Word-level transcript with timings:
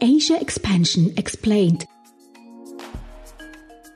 Asia 0.00 0.36
Expansion 0.40 1.16
Explained. 1.16 1.84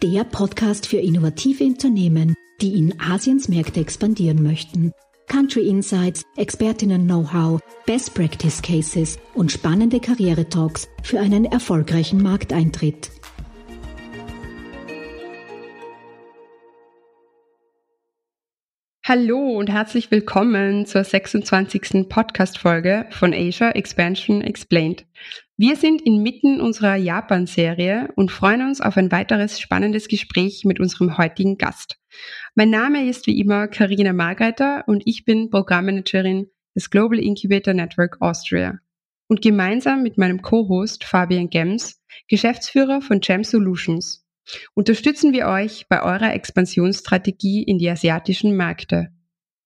Der 0.02 0.24
Podcast 0.24 0.88
für 0.88 0.96
innovative 0.96 1.62
Unternehmen, 1.62 2.34
die 2.60 2.76
in 2.76 3.00
Asiens 3.00 3.48
Märkte 3.48 3.78
expandieren 3.78 4.42
möchten. 4.42 4.90
Country 5.28 5.68
Insights, 5.68 6.24
Expertinnen-Know-how, 6.36 7.60
Best 7.86 8.14
Practice 8.14 8.60
Cases 8.60 9.16
und 9.34 9.52
spannende 9.52 10.00
Karriere-Talks 10.00 10.88
für 11.04 11.20
einen 11.20 11.44
erfolgreichen 11.44 12.20
Markteintritt. 12.20 13.12
Hallo 19.04 19.58
und 19.58 19.68
herzlich 19.68 20.10
willkommen 20.10 20.86
zur 20.86 21.04
26. 21.04 22.08
Podcast-Folge 22.08 23.06
von 23.10 23.34
Asia 23.34 23.70
Expansion 23.72 24.42
Explained. 24.42 25.04
Wir 25.62 25.76
sind 25.76 26.02
inmitten 26.02 26.60
unserer 26.60 26.96
Japan-Serie 26.96 28.08
und 28.16 28.32
freuen 28.32 28.66
uns 28.66 28.80
auf 28.80 28.96
ein 28.96 29.12
weiteres 29.12 29.60
spannendes 29.60 30.08
Gespräch 30.08 30.64
mit 30.64 30.80
unserem 30.80 31.18
heutigen 31.18 31.56
Gast. 31.56 32.00
Mein 32.56 32.70
Name 32.70 33.08
ist 33.08 33.28
wie 33.28 33.38
immer 33.38 33.68
Karina 33.68 34.12
Margreiter 34.12 34.82
und 34.88 35.04
ich 35.06 35.24
bin 35.24 35.50
Programmmanagerin 35.50 36.48
des 36.74 36.90
Global 36.90 37.20
Incubator 37.20 37.74
Network 37.74 38.16
Austria. 38.20 38.80
Und 39.28 39.40
gemeinsam 39.40 40.02
mit 40.02 40.18
meinem 40.18 40.42
Co-Host 40.42 41.04
Fabian 41.04 41.48
Gems, 41.48 42.02
Geschäftsführer 42.26 43.00
von 43.00 43.20
Gem 43.20 43.44
Solutions, 43.44 44.26
unterstützen 44.74 45.32
wir 45.32 45.46
euch 45.46 45.86
bei 45.88 46.02
eurer 46.02 46.34
Expansionsstrategie 46.34 47.62
in 47.62 47.78
die 47.78 47.88
asiatischen 47.88 48.56
Märkte. 48.56 49.12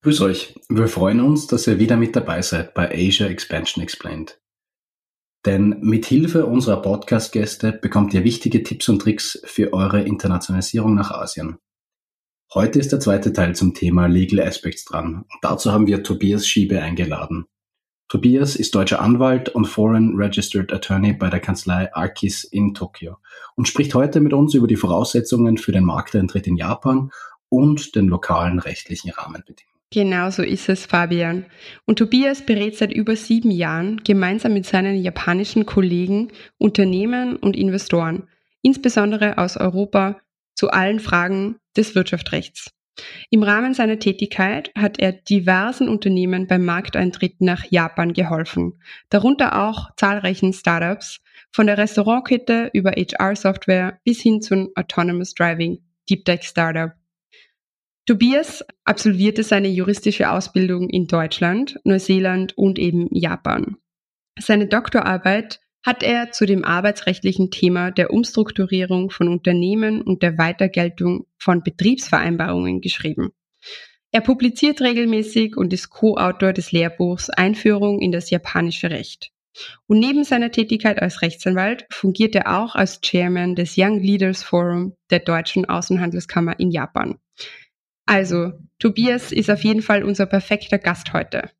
Grüß 0.02 0.20
euch. 0.20 0.56
Wir 0.68 0.88
freuen 0.88 1.20
uns, 1.20 1.46
dass 1.46 1.66
ihr 1.66 1.78
wieder 1.78 1.96
mit 1.96 2.14
dabei 2.14 2.42
seid 2.42 2.74
bei 2.74 2.90
Asia 2.90 3.28
Expansion 3.28 3.82
Explained. 3.82 4.38
Denn 5.46 5.78
mit 5.80 6.06
Hilfe 6.06 6.44
unserer 6.44 6.82
Podcast-Gäste 6.82 7.70
bekommt 7.72 8.12
ihr 8.12 8.24
wichtige 8.24 8.64
Tipps 8.64 8.88
und 8.88 9.00
Tricks 9.00 9.40
für 9.44 9.72
eure 9.72 10.02
Internationalisierung 10.02 10.96
nach 10.96 11.12
Asien. 11.12 11.58
Heute 12.52 12.80
ist 12.80 12.90
der 12.90 12.98
zweite 12.98 13.32
Teil 13.32 13.54
zum 13.54 13.72
Thema 13.72 14.06
Legal 14.06 14.44
Aspects 14.44 14.84
dran. 14.84 15.18
Und 15.18 15.38
dazu 15.42 15.72
haben 15.72 15.86
wir 15.86 16.02
Tobias 16.02 16.48
Schiebe 16.48 16.82
eingeladen. 16.82 17.46
Tobias 18.08 18.56
ist 18.56 18.74
deutscher 18.74 19.00
Anwalt 19.00 19.48
und 19.48 19.66
Foreign 19.66 20.16
Registered 20.16 20.72
Attorney 20.72 21.12
bei 21.12 21.30
der 21.30 21.40
Kanzlei 21.40 21.92
Arkis 21.94 22.42
in 22.42 22.74
Tokio 22.74 23.18
und 23.54 23.68
spricht 23.68 23.94
heute 23.94 24.20
mit 24.20 24.32
uns 24.32 24.54
über 24.54 24.66
die 24.66 24.76
Voraussetzungen 24.76 25.58
für 25.58 25.72
den 25.72 25.84
Markteintritt 25.84 26.48
in 26.48 26.56
Japan 26.56 27.10
und 27.48 27.94
den 27.94 28.08
lokalen 28.08 28.58
rechtlichen 28.58 29.10
Rahmenbedingungen. 29.10 29.75
Genau 29.92 30.30
so 30.30 30.42
ist 30.42 30.68
es, 30.68 30.84
Fabian. 30.84 31.46
Und 31.84 31.98
Tobias 31.98 32.44
berät 32.44 32.76
seit 32.76 32.92
über 32.92 33.14
sieben 33.14 33.50
Jahren 33.50 34.02
gemeinsam 34.04 34.52
mit 34.52 34.66
seinen 34.66 34.96
japanischen 34.96 35.64
Kollegen 35.64 36.32
Unternehmen 36.58 37.36
und 37.36 37.56
Investoren, 37.56 38.28
insbesondere 38.62 39.38
aus 39.38 39.56
Europa, 39.56 40.20
zu 40.54 40.70
allen 40.70 40.98
Fragen 40.98 41.56
des 41.76 41.94
Wirtschaftsrechts. 41.94 42.72
Im 43.30 43.42
Rahmen 43.42 43.74
seiner 43.74 43.98
Tätigkeit 43.98 44.72
hat 44.74 44.98
er 44.98 45.12
diversen 45.12 45.88
Unternehmen 45.88 46.46
beim 46.46 46.64
Markteintritt 46.64 47.40
nach 47.40 47.64
Japan 47.70 48.14
geholfen, 48.14 48.80
darunter 49.10 49.68
auch 49.68 49.94
zahlreichen 49.96 50.52
Startups, 50.52 51.20
von 51.52 51.66
der 51.66 51.78
Restaurantkette 51.78 52.70
über 52.72 52.92
HR-Software 52.92 54.00
bis 54.04 54.20
hin 54.20 54.40
zum 54.40 54.70
Autonomous 54.74 55.34
Driving 55.34 55.78
Deep 56.08 56.24
Tech 56.24 56.42
Startup. 56.44 56.92
Tobias 58.06 58.64
absolvierte 58.84 59.42
seine 59.42 59.66
juristische 59.66 60.30
Ausbildung 60.30 60.88
in 60.88 61.08
Deutschland, 61.08 61.80
Neuseeland 61.82 62.56
und 62.56 62.78
eben 62.78 63.08
Japan. 63.10 63.78
Seine 64.38 64.68
Doktorarbeit 64.68 65.60
hat 65.84 66.04
er 66.04 66.30
zu 66.30 66.46
dem 66.46 66.64
arbeitsrechtlichen 66.64 67.50
Thema 67.50 67.90
der 67.90 68.12
Umstrukturierung 68.12 69.10
von 69.10 69.26
Unternehmen 69.26 70.02
und 70.02 70.22
der 70.22 70.38
Weitergeltung 70.38 71.26
von 71.36 71.64
Betriebsvereinbarungen 71.64 72.80
geschrieben. 72.80 73.30
Er 74.12 74.20
publiziert 74.20 74.80
regelmäßig 74.80 75.56
und 75.56 75.72
ist 75.72 75.90
Co-Autor 75.90 76.52
des 76.52 76.70
Lehrbuchs 76.70 77.28
Einführung 77.28 78.00
in 78.00 78.12
das 78.12 78.30
japanische 78.30 78.90
Recht. 78.90 79.32
Und 79.88 79.98
neben 79.98 80.22
seiner 80.22 80.52
Tätigkeit 80.52 81.02
als 81.02 81.22
Rechtsanwalt 81.22 81.86
fungiert 81.90 82.36
er 82.36 82.56
auch 82.56 82.76
als 82.76 83.00
Chairman 83.00 83.56
des 83.56 83.74
Young 83.76 83.98
Leaders 83.98 84.44
Forum 84.44 84.94
der 85.10 85.20
Deutschen 85.20 85.64
Außenhandelskammer 85.68 86.60
in 86.60 86.70
Japan. 86.70 87.18
Also, 88.06 88.52
Tobias 88.78 89.32
ist 89.32 89.50
auf 89.50 89.64
jeden 89.64 89.82
Fall 89.82 90.04
unser 90.04 90.26
perfekter 90.26 90.78
Gast 90.78 91.12
heute. 91.12 91.50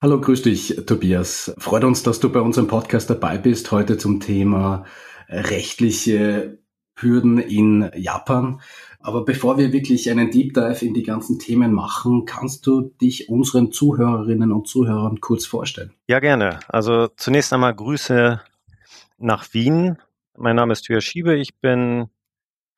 Hallo, 0.00 0.20
grüß 0.20 0.42
dich, 0.42 0.76
Tobias. 0.86 1.54
Freut 1.58 1.84
uns, 1.84 2.02
dass 2.02 2.20
du 2.20 2.30
bei 2.30 2.40
unserem 2.40 2.68
Podcast 2.68 3.10
dabei 3.10 3.36
bist, 3.36 3.70
heute 3.70 3.98
zum 3.98 4.20
Thema 4.20 4.86
rechtliche 5.28 6.58
Hürden 6.94 7.38
in 7.38 7.90
Japan. 7.96 8.60
Aber 9.00 9.24
bevor 9.24 9.58
wir 9.58 9.72
wirklich 9.72 10.10
einen 10.10 10.30
Deep 10.30 10.54
Dive 10.54 10.84
in 10.84 10.94
die 10.94 11.02
ganzen 11.02 11.38
Themen 11.38 11.72
machen, 11.72 12.24
kannst 12.24 12.66
du 12.66 12.92
dich 13.00 13.28
unseren 13.28 13.72
Zuhörerinnen 13.72 14.52
und 14.52 14.68
Zuhörern 14.68 15.20
kurz 15.20 15.46
vorstellen? 15.46 15.92
Ja, 16.06 16.20
gerne. 16.20 16.60
Also 16.68 17.08
zunächst 17.08 17.52
einmal 17.52 17.74
Grüße 17.74 18.40
nach 19.18 19.52
Wien. 19.52 19.96
Mein 20.36 20.56
Name 20.56 20.72
ist 20.72 20.82
Thüa 20.82 21.00
Schiebe. 21.00 21.36
Ich 21.36 21.58
bin 21.58 22.08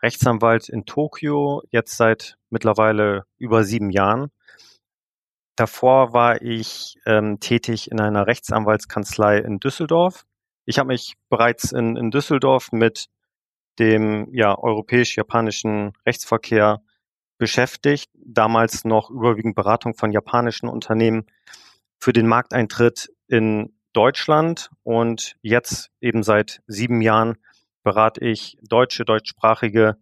Rechtsanwalt 0.03 0.69
in 0.69 0.85
Tokio, 0.85 1.63
jetzt 1.71 1.97
seit 1.97 2.37
mittlerweile 2.51 3.25
über 3.39 3.65
sieben 3.65 3.91
Jahren. 3.91 4.31
Davor 5.57 6.13
war 6.13 6.43
ich 6.43 6.97
ähm, 7.07 7.39
tätig 7.39 7.91
in 7.91 8.01
einer 8.01 8.27
Rechtsanwaltskanzlei 8.27 9.39
in 9.39 9.61
Düsseldorf. 9.61 10.25
Ich 10.65 10.79
habe 10.79 10.89
mich 10.89 11.15
bereits 11.29 11.73
in, 11.73 11.97
in 11.97 12.11
Düsseldorf 12.11 12.73
mit 12.73 13.09
dem 13.79 14.29
ja, 14.33 14.57
europäisch-japanischen 14.57 15.93
Rechtsverkehr 16.07 16.83
beschäftigt, 17.39 18.11
damals 18.15 18.85
noch 18.85 19.11
überwiegend 19.11 19.55
Beratung 19.55 19.95
von 19.95 20.13
japanischen 20.13 20.69
Unternehmen 20.69 21.27
für 21.99 22.13
den 22.13 22.27
Markteintritt 22.27 23.13
in 23.29 23.75
Deutschland 23.93 24.71
und 24.83 25.37
jetzt 25.43 25.91
eben 26.01 26.23
seit 26.23 26.63
sieben 26.67 27.01
Jahren 27.01 27.39
berate 27.83 28.25
ich 28.25 28.59
deutsche, 28.63 29.05
deutschsprachige 29.05 29.97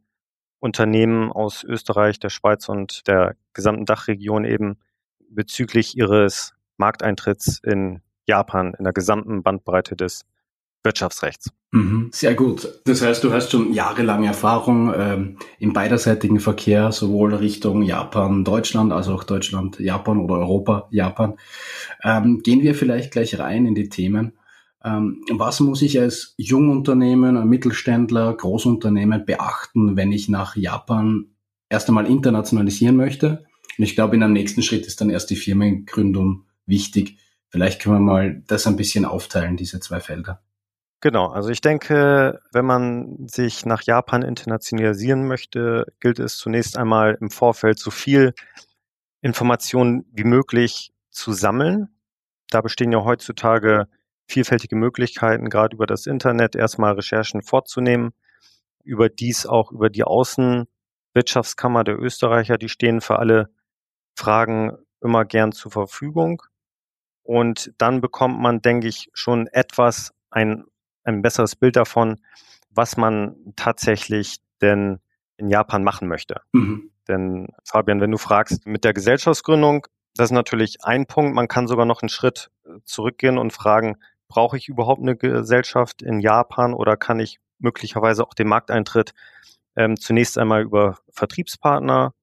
Unternehmen 0.59 1.33
aus 1.33 1.65
Österreich, 1.65 2.19
der 2.19 2.29
Schweiz 2.29 2.69
und 2.69 3.07
der 3.07 3.37
gesamten 3.55 3.87
Dachregion 3.87 4.45
eben 4.45 4.79
bezüglich 5.31 5.97
ihres 5.97 6.53
Markteintritts 6.77 7.61
in 7.63 8.03
Japan 8.27 8.75
in 8.79 8.85
der 8.85 8.93
gesamten 8.93 9.43
Bandbreite 9.43 9.97
des 9.97 10.25
Wirtschaftsrechts. 10.83 11.51
Mhm, 11.73 12.11
sehr 12.13 12.35
gut. 12.35 12.81
Das 12.85 13.03
heißt, 13.03 13.23
du 13.23 13.33
hast 13.33 13.51
schon 13.51 13.73
jahrelange 13.73 14.29
Erfahrung 14.29 14.93
ähm, 14.97 15.37
im 15.59 15.73
beiderseitigen 15.73 16.41
Verkehr, 16.41 16.91
sowohl 16.91 17.35
Richtung 17.35 17.83
Japan, 17.83 18.45
Deutschland, 18.45 18.93
als 18.93 19.09
auch 19.09 19.25
Deutschland, 19.25 19.79
Japan 19.79 20.19
oder 20.19 20.39
Europa, 20.39 20.89
Japan. 20.91 21.37
Ähm, 22.03 22.41
gehen 22.43 22.63
wir 22.63 22.75
vielleicht 22.75 23.13
gleich 23.13 23.39
rein 23.39 23.67
in 23.67 23.75
die 23.75 23.89
Themen. 23.89 24.33
Ähm, 24.85 25.25
was 25.33 25.61
muss 25.61 25.83
ich 25.83 26.01
als 26.01 26.35
Jungunternehmen, 26.37 27.49
Mittelständler, 27.49 28.35
Großunternehmen 28.35 29.25
beachten, 29.27 29.97
wenn 29.97 30.13
ich 30.13 30.29
nach 30.29 30.57
Japan 30.57 31.27
erst 31.69 31.89
einmal 31.89 32.07
internationalisieren 32.07 32.97
möchte? 32.97 33.45
Und 33.77 33.85
ich 33.85 33.95
glaube, 33.95 34.17
in 34.17 34.23
einem 34.23 34.33
nächsten 34.33 34.63
Schritt 34.63 34.87
ist 34.87 35.01
dann 35.01 35.11
erst 35.11 35.31
die 35.31 35.37
Firmengründung 35.37 36.45
wichtig. 36.67 37.19
Vielleicht 37.49 37.83
können 37.83 37.97
wir 37.97 38.13
mal 38.13 38.43
das 38.47 38.67
ein 38.67 38.77
bisschen 38.77 39.05
aufteilen, 39.05 39.57
diese 39.57 39.81
zwei 39.81 40.01
Felder. 40.01 40.43
Genau, 41.03 41.29
also 41.29 41.49
ich 41.49 41.63
denke, 41.63 42.41
wenn 42.53 42.67
man 42.67 43.27
sich 43.27 43.65
nach 43.65 43.83
Japan 43.83 44.23
internationalisieren 44.23 45.27
möchte, 45.27 45.87
gilt 45.99 46.19
es 46.19 46.37
zunächst 46.37 46.77
einmal 46.77 47.17
im 47.21 47.31
Vorfeld 47.31 47.79
so 47.79 47.91
viel 47.91 48.35
Informationen 49.23 50.05
wie 50.13 50.25
möglich 50.25 50.93
zu 51.11 51.33
sammeln. 51.33 51.89
Da 52.51 52.61
bestehen 52.61 52.93
ja 52.93 53.03
heutzutage 53.03 53.89
vielfältige 54.31 54.77
Möglichkeiten, 54.77 55.51
gerade 55.51 55.75
über 55.75 55.87
das 55.87 56.07
Internet 56.07 56.57
erstmal 56.57 56.95
Recherchen 56.95 57.43
vorzunehmen, 57.43 58.13
überdies 58.85 59.47
auch 59.47 59.73
über 59.73 59.91
die 59.91 60.05
Außenwirtschaftskammer 60.05 61.85
der 61.85 61.99
Österreicher, 61.99 62.59
die 62.59 62.69
stehen 62.69 63.01
für 63.01 63.19
alle 63.19 63.51
Fragen 64.17 64.77
immer 65.01 65.25
gern 65.25 65.53
zur 65.53 65.71
Verfügung. 65.71 66.43
Und 67.23 67.73
dann 67.79 68.01
bekommt 68.01 68.41
man, 68.41 68.63
denke 68.63 68.89
ich, 68.89 69.09
schon 69.13 69.47
etwas 69.49 70.13
ein, 70.31 70.65
ein 71.05 71.23
besseres 71.23 71.57
Bild 71.57 71.77
davon, 71.77 72.21
was 72.71 72.97
man 72.97 73.37
tatsächlich 73.57 74.39
denn 74.61 75.01
in 75.37 75.49
Japan 75.49 75.83
machen 75.85 76.09
möchte. 76.09 76.43
Mhm. 76.53 76.91
Denn 77.09 77.49
Fabian, 77.65 78.01
wenn 78.01 78.11
du 78.11 78.19
fragst, 78.19 78.67
mit 78.67 78.85
der 78.85 78.93
Gesellschaftsgründung, 78.93 79.87
das 80.15 80.27
ist 80.27 80.35
natürlich 80.35 80.85
ein 80.85 81.07
Punkt. 81.07 81.35
Man 81.35 81.49
kann 81.49 81.67
sogar 81.67 81.87
noch 81.87 82.03
einen 82.03 82.09
Schritt 82.09 82.51
äh, 82.65 82.79
zurückgehen 82.85 83.39
und 83.39 83.53
fragen, 83.53 83.97
brauche 84.31 84.57
ich 84.57 84.69
überhaupt 84.69 85.03
eine 85.03 85.17
Gesellschaft 85.17 86.01
in 86.01 86.21
Japan 86.21 86.73
oder 86.73 86.97
kann 86.97 87.21
ich 87.21 87.39
möglicherweise 87.59 88.27
auch 88.27 88.33
den 88.33 88.49
Markteintritt 88.49 89.13
ähm, 89.77 89.99
zunächst 89.99 90.39
einmal 90.39 90.63
über 90.63 90.99
Vertriebspartner 91.11 92.15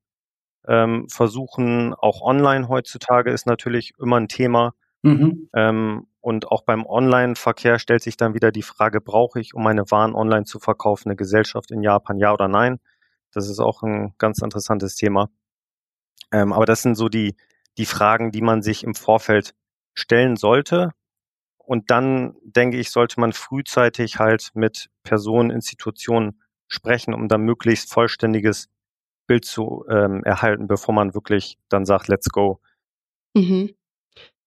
ähm, 0.67 1.07
versuchen. 1.09 1.93
Auch 1.93 2.21
online 2.21 2.69
heutzutage 2.69 3.31
ist 3.31 3.45
natürlich 3.45 3.93
immer 3.99 4.19
ein 4.19 4.29
Thema. 4.29 4.73
Mhm. 5.03 5.49
Ähm, 5.53 6.07
und 6.21 6.47
auch 6.47 6.63
beim 6.63 6.85
Online-Verkehr 6.85 7.77
stellt 7.77 8.03
sich 8.03 8.17
dann 8.17 8.33
wieder 8.33 8.51
die 8.51 8.63
Frage, 8.63 8.99
brauche 8.99 9.39
ich, 9.39 9.53
um 9.53 9.63
meine 9.63 9.89
Waren 9.91 10.15
online 10.15 10.45
zu 10.45 10.59
verkaufen, 10.59 11.09
eine 11.09 11.15
Gesellschaft 11.15 11.71
in 11.71 11.83
Japan, 11.83 12.17
ja 12.17 12.33
oder 12.33 12.47
nein? 12.47 12.79
Das 13.31 13.49
ist 13.49 13.59
auch 13.59 13.83
ein 13.83 14.13
ganz 14.17 14.41
interessantes 14.41 14.95
Thema. 14.95 15.29
Ähm, 16.31 16.51
aber 16.51 16.65
das 16.65 16.81
sind 16.81 16.95
so 16.95 17.09
die, 17.09 17.35
die 17.77 17.85
Fragen, 17.85 18.31
die 18.31 18.41
man 18.41 18.61
sich 18.61 18.83
im 18.83 18.95
Vorfeld 18.95 19.53
stellen 19.93 20.35
sollte. 20.35 20.91
Und 21.67 21.91
dann, 21.91 22.37
denke 22.43 22.77
ich, 22.77 22.91
sollte 22.91 23.19
man 23.19 23.33
frühzeitig 23.33 24.19
halt 24.19 24.51
mit 24.53 24.89
Personen, 25.03 25.49
Institutionen 25.49 26.41
sprechen, 26.69 27.13
um 27.13 27.27
dann 27.27 27.41
möglichst 27.41 27.91
vollständiges 27.91 28.69
Bild 29.27 29.43
zu 29.43 29.83
ähm, 29.89 30.23
erhalten, 30.23 30.67
bevor 30.67 30.93
man 30.93 31.13
wirklich 31.13 31.57
dann 31.67 31.85
sagt, 31.85 32.07
let's 32.07 32.29
go. 32.29 32.61
Mhm. 33.35 33.73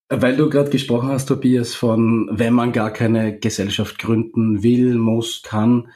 Weil 0.08 0.34
du 0.34 0.48
gerade 0.48 0.70
gesprochen 0.70 1.10
hast, 1.10 1.26
Tobias, 1.26 1.74
von 1.74 2.30
wenn 2.32 2.54
man 2.54 2.72
gar 2.72 2.90
keine 2.90 3.38
Gesellschaft 3.38 3.98
gründen 3.98 4.62
will, 4.62 4.94
muss, 4.94 5.42
kann, 5.42 5.92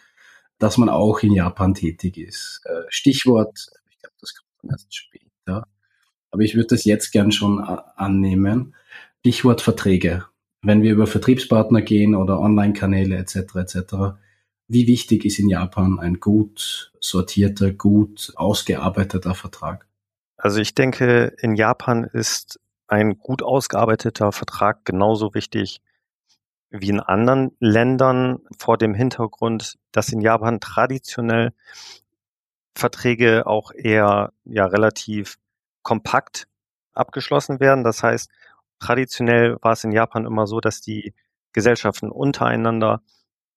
dass 0.58 0.76
man 0.76 0.90
auch 0.90 1.20
in 1.20 1.32
Japan 1.32 1.72
tätig 1.72 2.18
ist. 2.18 2.60
Äh, 2.66 2.82
Stichwort, 2.90 3.66
ich 3.88 3.98
glaube, 3.98 4.14
das 4.20 4.34
kommt 4.34 4.50
dann 4.60 4.70
erst 4.72 4.94
später, 4.94 5.66
aber 6.30 6.42
ich 6.42 6.54
würde 6.54 6.68
das 6.68 6.84
jetzt 6.84 7.12
gern 7.12 7.32
schon 7.32 7.60
annehmen. 7.60 8.74
Stichwort 9.20 9.62
Verträge. 9.62 10.26
Wenn 10.64 10.82
wir 10.82 10.92
über 10.92 11.06
Vertriebspartner 11.06 11.82
gehen 11.82 12.14
oder 12.14 12.40
Online-Kanäle 12.40 13.16
etc. 13.16 13.36
etc. 13.56 13.76
Wie 14.66 14.86
wichtig 14.86 15.24
ist 15.24 15.38
in 15.38 15.48
Japan 15.48 15.98
ein 15.98 16.20
gut 16.20 16.92
sortierter, 17.00 17.70
gut 17.70 18.32
ausgearbeiteter 18.36 19.34
Vertrag? 19.34 19.86
Also 20.36 20.60
ich 20.60 20.74
denke, 20.74 21.34
in 21.40 21.54
Japan 21.54 22.04
ist 22.04 22.58
ein 22.88 23.18
gut 23.18 23.42
ausgearbeiteter 23.42 24.32
Vertrag 24.32 24.84
genauso 24.84 25.34
wichtig 25.34 25.80
wie 26.70 26.88
in 26.88 27.00
anderen 27.00 27.52
Ländern 27.60 28.40
vor 28.58 28.78
dem 28.78 28.94
Hintergrund, 28.94 29.76
dass 29.92 30.08
in 30.08 30.20
Japan 30.20 30.60
traditionell 30.60 31.52
Verträge 32.74 33.46
auch 33.46 33.70
eher 33.72 34.32
ja 34.44 34.66
relativ 34.66 35.38
kompakt 35.82 36.48
abgeschlossen 36.92 37.60
werden. 37.60 37.84
Das 37.84 38.02
heißt, 38.02 38.30
traditionell 38.78 39.56
war 39.62 39.72
es 39.72 39.84
in 39.84 39.92
Japan 39.92 40.26
immer 40.26 40.46
so, 40.46 40.60
dass 40.60 40.80
die 40.80 41.14
Gesellschaften 41.52 42.10
untereinander 42.10 43.02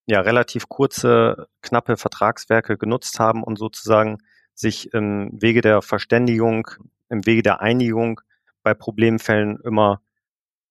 ja 0.06 0.22
relativ 0.22 0.70
kurze, 0.70 1.48
knappe 1.62 1.98
Vertragswerke 1.98 2.78
genutzt 2.78 3.20
haben 3.20 3.44
und 3.44 3.58
sozusagen 3.58 4.20
sich 4.54 4.94
im 4.94 5.30
Wege 5.34 5.62
der 5.62 5.82
Verständigung, 5.82 6.68
im 7.10 7.26
Wege 7.26 7.44
der 7.44 7.62
Einigung 7.62 8.22
bei 8.64 8.74
Problemfällen 8.74 9.60
immer 9.64 10.02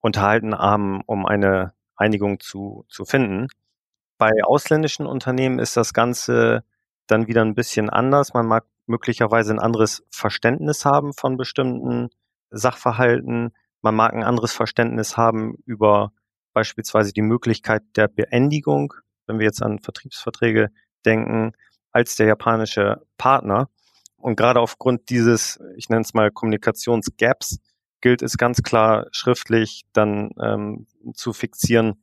unterhalten 0.01 0.57
haben, 0.57 1.03
um 1.07 1.27
eine 1.27 1.75
Einigung 1.97 2.41
zu, 2.41 2.85
zu 2.89 3.05
finden. 3.05 3.49
Bei 4.19 4.33
ausländischen 4.45 5.07
Unternehmen 5.07 5.59
ist 5.59 5.77
das 5.77 5.93
Ganze 5.93 6.65
dann 7.07 7.27
wieder 7.27 7.43
ein 7.43 7.55
bisschen 7.55 7.91
anders. 7.91 8.35
Man 8.35 8.47
mag 8.47 8.65
möglicherweise 8.87 9.53
ein 9.53 9.59
anderes 9.59 10.05
Verständnis 10.11 10.85
haben 10.85 11.13
von 11.13 11.37
bestimmten 11.37 12.09
Sachverhalten. 12.51 13.53
Man 13.87 13.95
mag 13.95 14.15
ein 14.15 14.25
anderes 14.25 14.53
Verständnis 14.53 15.17
haben 15.17 15.59
über 15.65 16.11
beispielsweise 16.53 17.13
die 17.13 17.23
Möglichkeit 17.23 17.85
der 17.95 18.09
Beendigung, 18.09 18.95
wenn 19.29 19.39
wir 19.39 19.47
jetzt 19.47 19.63
an 19.63 19.79
Vertriebsverträge 19.79 20.73
denken, 21.05 21.53
als 21.93 22.17
der 22.17 22.27
japanische 22.27 23.07
Partner. 23.17 23.71
Und 24.17 24.35
gerade 24.35 24.59
aufgrund 24.59 25.09
dieses, 25.09 25.61
ich 25.77 25.89
nenne 25.89 26.03
es 26.03 26.15
mal 26.15 26.33
Kommunikationsgaps, 26.33 27.61
gilt 28.01 28.23
es 28.23 28.37
ganz 28.37 28.65
klar 28.65 29.07
schriftlich 29.13 29.85
dann 29.93 30.33
ähm, 30.43 30.89
zu 31.15 31.33
fixieren, 31.33 32.03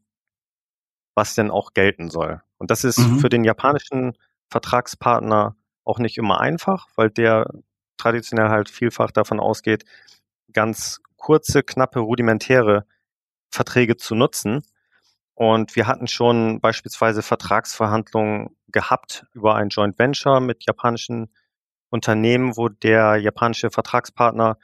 was 1.16 1.36
denn 1.36 1.52
auch 1.52 1.74
gelten 1.74 2.10
soll. 2.10 2.42
Und 2.60 2.72
das 2.72 2.86
ist 2.86 3.00
mhm. 3.00 3.20
für 3.20 3.28
den 3.28 3.44
japanischen 3.44 4.18
Vertragspartner 4.50 5.58
auch 5.84 6.00
nicht 6.00 6.18
immer 6.18 6.40
einfach, 6.40 6.88
weil 6.96 7.10
der 7.10 7.46
traditionell 7.98 8.48
halt 8.48 8.70
vielfach 8.70 9.12
davon 9.12 9.42
ausgeht, 9.42 9.84
ganz 10.54 11.03
kurze, 11.24 11.64
knappe, 11.64 12.00
rudimentäre 12.00 12.86
Verträge 13.50 13.96
zu 13.96 14.14
nutzen. 14.14 14.62
Und 15.34 15.76
wir 15.76 15.88
hatten 15.88 16.08
schon 16.08 16.60
beispielsweise 16.60 17.24
Vertragsverhandlungen 17.24 18.56
gehabt 18.68 19.26
über 19.34 19.56
ein 19.56 19.70
Joint 19.70 19.98
Venture 19.98 20.42
mit 20.42 20.66
japanischen 20.66 21.34
Unternehmen, 21.90 22.58
wo 22.58 22.70
der 22.70 23.16
japanische 23.18 23.72
Vertragspartner 23.72 24.58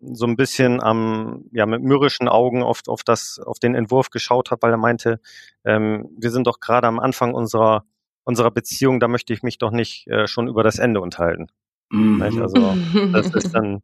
so 0.00 0.26
ein 0.26 0.36
bisschen 0.36 0.82
am, 0.82 1.44
ja, 1.52 1.66
mit 1.66 1.82
mürrischen 1.82 2.28
Augen 2.28 2.62
oft 2.62 2.88
auf 2.88 3.02
das, 3.02 3.38
auf 3.38 3.58
den 3.58 3.74
Entwurf 3.74 4.10
geschaut 4.10 4.50
hat, 4.50 4.62
weil 4.62 4.72
er 4.72 4.78
meinte, 4.78 5.20
ähm, 5.64 6.08
wir 6.18 6.30
sind 6.30 6.46
doch 6.46 6.60
gerade 6.60 6.86
am 6.86 6.98
Anfang 6.98 7.34
unserer, 7.34 7.84
unserer 8.24 8.50
Beziehung, 8.50 9.00
da 9.00 9.08
möchte 9.08 9.32
ich 9.32 9.42
mich 9.42 9.58
doch 9.58 9.70
nicht 9.70 10.06
äh, 10.08 10.26
schon 10.26 10.48
über 10.48 10.62
das 10.62 10.78
Ende 10.78 11.00
unterhalten. 11.00 11.48
Mhm. 11.90 12.22
Also, 12.22 12.74
das 13.12 13.30
ist 13.34 13.52
dann, 13.54 13.82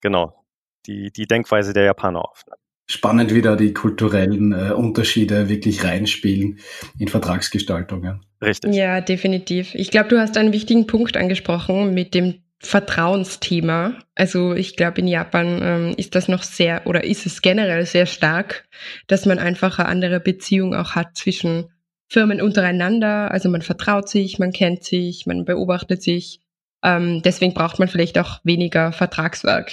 genau, 0.00 0.41
die, 0.86 1.10
die 1.10 1.26
Denkweise 1.26 1.72
der 1.72 1.84
Japaner 1.84 2.22
oft. 2.24 2.48
Ne? 2.48 2.54
Spannend, 2.86 3.32
wie 3.32 3.42
da 3.42 3.56
die 3.56 3.72
kulturellen 3.72 4.52
äh, 4.52 4.72
Unterschiede 4.72 5.48
wirklich 5.48 5.84
reinspielen 5.84 6.58
in 6.98 7.08
Vertragsgestaltungen. 7.08 8.20
Richtig. 8.42 8.74
Ja, 8.74 9.00
definitiv. 9.00 9.74
Ich 9.74 9.90
glaube, 9.90 10.08
du 10.08 10.18
hast 10.18 10.36
einen 10.36 10.52
wichtigen 10.52 10.86
Punkt 10.86 11.16
angesprochen 11.16 11.94
mit 11.94 12.12
dem 12.12 12.42
Vertrauensthema. 12.58 13.98
Also 14.14 14.54
ich 14.54 14.76
glaube, 14.76 15.00
in 15.00 15.08
Japan 15.08 15.60
ähm, 15.62 15.94
ist 15.96 16.14
das 16.14 16.28
noch 16.28 16.42
sehr 16.42 16.86
oder 16.86 17.02
ist 17.04 17.24
es 17.24 17.40
generell 17.40 17.86
sehr 17.86 18.06
stark, 18.06 18.68
dass 19.06 19.26
man 19.26 19.38
einfach 19.38 19.78
eine 19.78 19.88
andere 19.88 20.20
Beziehung 20.20 20.74
auch 20.74 20.92
hat 20.92 21.16
zwischen 21.16 21.70
Firmen 22.08 22.42
untereinander. 22.42 23.30
Also 23.30 23.48
man 23.48 23.62
vertraut 23.62 24.08
sich, 24.08 24.38
man 24.38 24.52
kennt 24.52 24.84
sich, 24.84 25.24
man 25.24 25.44
beobachtet 25.44 26.02
sich. 26.02 26.41
Ähm, 26.82 27.22
deswegen 27.22 27.54
braucht 27.54 27.78
man 27.78 27.88
vielleicht 27.88 28.18
auch 28.18 28.40
weniger 28.42 28.92
Vertragswerk, 28.92 29.70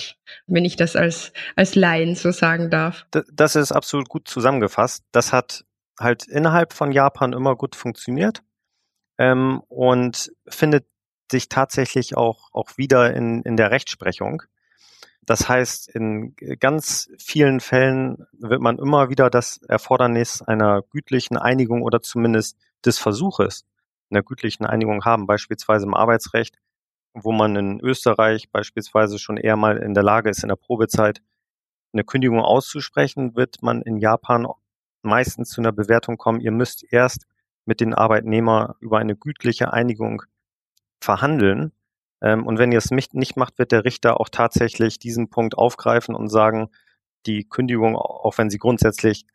wenn 0.48 0.66
ich 0.66 0.76
das 0.76 0.96
als, 0.96 1.34
als 1.56 1.76
Laien 1.76 2.16
so 2.16 2.32
sagen 2.32 2.70
darf. 2.70 3.06
Das 3.32 3.56
ist 3.56 3.72
absolut 3.72 4.10
gut 4.10 4.28
zusammengefasst. 4.28 5.04
Das 5.12 5.34
hat 5.34 5.66
halt 6.00 6.28
innerhalb 6.28 6.74
von 6.74 6.92
Japan 6.92 7.34
immer 7.34 7.56
gut 7.56 7.76
funktioniert 7.76 8.44
ähm, 9.18 9.62
und 9.68 10.32
findet 10.48 10.86
sich 11.32 11.50
tatsächlich 11.50 12.16
auch, 12.16 12.50
auch 12.54 12.78
wieder 12.78 13.14
in, 13.14 13.42
in 13.44 13.58
der 13.58 13.72
Rechtsprechung. 13.72 14.44
Das 15.26 15.48
heißt, 15.48 15.90
in 15.90 16.36
ganz 16.60 17.10
vielen 17.20 17.60
Fällen 17.60 18.26
wird 18.34 18.62
man 18.62 18.80
immer 18.80 19.10
wieder 19.10 19.30
das 19.30 19.58
Erfordernis 19.68 20.42
einer 20.42 20.82
gütlichen 20.82 21.38
Einigung 21.38 21.84
oder 21.84 22.02
zumindest 22.02 22.58
des 22.84 22.98
Versuches 22.98 23.66
einer 24.10 24.24
gütlichen 24.24 24.66
Einigung 24.66 25.06
haben, 25.06 25.28
beispielsweise 25.28 25.86
im 25.86 25.94
Arbeitsrecht, 25.94 26.58
wo 27.14 27.32
man 27.32 27.56
in 27.56 27.80
Österreich 27.80 28.52
beispielsweise 28.52 29.20
schon 29.20 29.38
eher 29.38 29.56
mal 29.56 29.78
in 29.78 29.94
der 29.94 30.04
Lage 30.04 30.30
ist, 30.30 30.44
in 30.44 30.50
der 30.50 30.56
Probezeit 30.56 31.22
eine 31.94 32.04
Kündigung 32.04 32.40
auszusprechen, 32.40 33.36
wird 33.36 33.62
man 33.62 33.82
in 33.82 33.98
Japan 33.98 34.48
meistens 35.02 35.50
zu 35.50 35.62
einer 35.62 35.72
Bewertung 35.72 36.18
kommen, 36.18 36.40
ihr 36.40 36.52
müsst 36.52 36.84
erst 36.92 37.26
mit 37.66 37.80
den 37.80 37.94
Arbeitnehmer 37.94 38.76
über 38.80 39.00
eine 39.00 39.16
gütliche 39.16 39.74
Einigung 39.74 40.24
verhandeln. 41.02 41.72
Ähm, 42.22 42.46
und 42.46 42.58
wenn 42.58 42.72
ihr 42.72 42.78
es 42.78 42.92
nicht 42.92 43.38
macht, 43.38 43.58
wird 43.60 43.72
der 43.72 43.86
Richter 43.86 44.20
auch 44.20 44.30
tatsächlich 44.30 45.00
diesen 45.00 45.30
Punkt 45.30 45.58
aufgreifen 45.58 46.16
und 46.16 46.30
sagen, 46.30 46.70
die 47.26 47.48
Kündigung, 47.48 47.96
auch 47.96 48.38
wenn 48.38 48.50
sie 48.50 48.58
grundsätzlich 48.58 49.26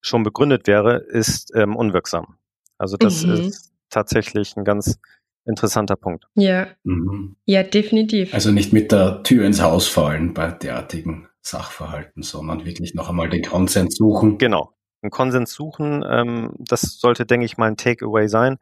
schon 0.00 0.22
begründet 0.22 0.66
wäre, 0.66 0.96
ist 0.96 1.52
ähm, 1.54 1.76
unwirksam. 1.76 2.38
Also 2.78 2.96
das 2.96 3.24
mhm. 3.24 3.32
ist 3.32 3.72
tatsächlich 3.88 4.56
ein 4.56 4.64
ganz 4.64 4.98
interessanter 5.46 5.96
Punkt. 5.96 6.26
Ja. 6.34 6.68
Mhm. 6.84 7.36
Ja, 7.44 7.62
definitiv. 7.62 8.34
Also 8.34 8.50
nicht 8.50 8.72
mit 8.72 8.92
der 8.92 9.22
Tür 9.22 9.44
ins 9.44 9.62
Haus 9.62 9.86
fallen 9.86 10.34
bei 10.34 10.50
derartigen 10.50 11.28
Sachverhalten, 11.40 12.22
sondern 12.22 12.64
wirklich 12.64 12.94
noch 12.94 13.10
einmal 13.10 13.28
den 13.28 13.42
Konsens 13.42 13.96
suchen. 13.96 14.38
Genau. 14.38 14.72
Einen 15.02 15.10
Konsens 15.10 15.52
suchen, 15.52 16.02
ähm, 16.08 16.54
das 16.58 16.98
sollte, 16.98 17.26
denke 17.26 17.44
ich, 17.44 17.58
mal 17.58 17.66
ein 17.66 17.76
Takeaway 17.76 18.26
sein, 18.26 18.56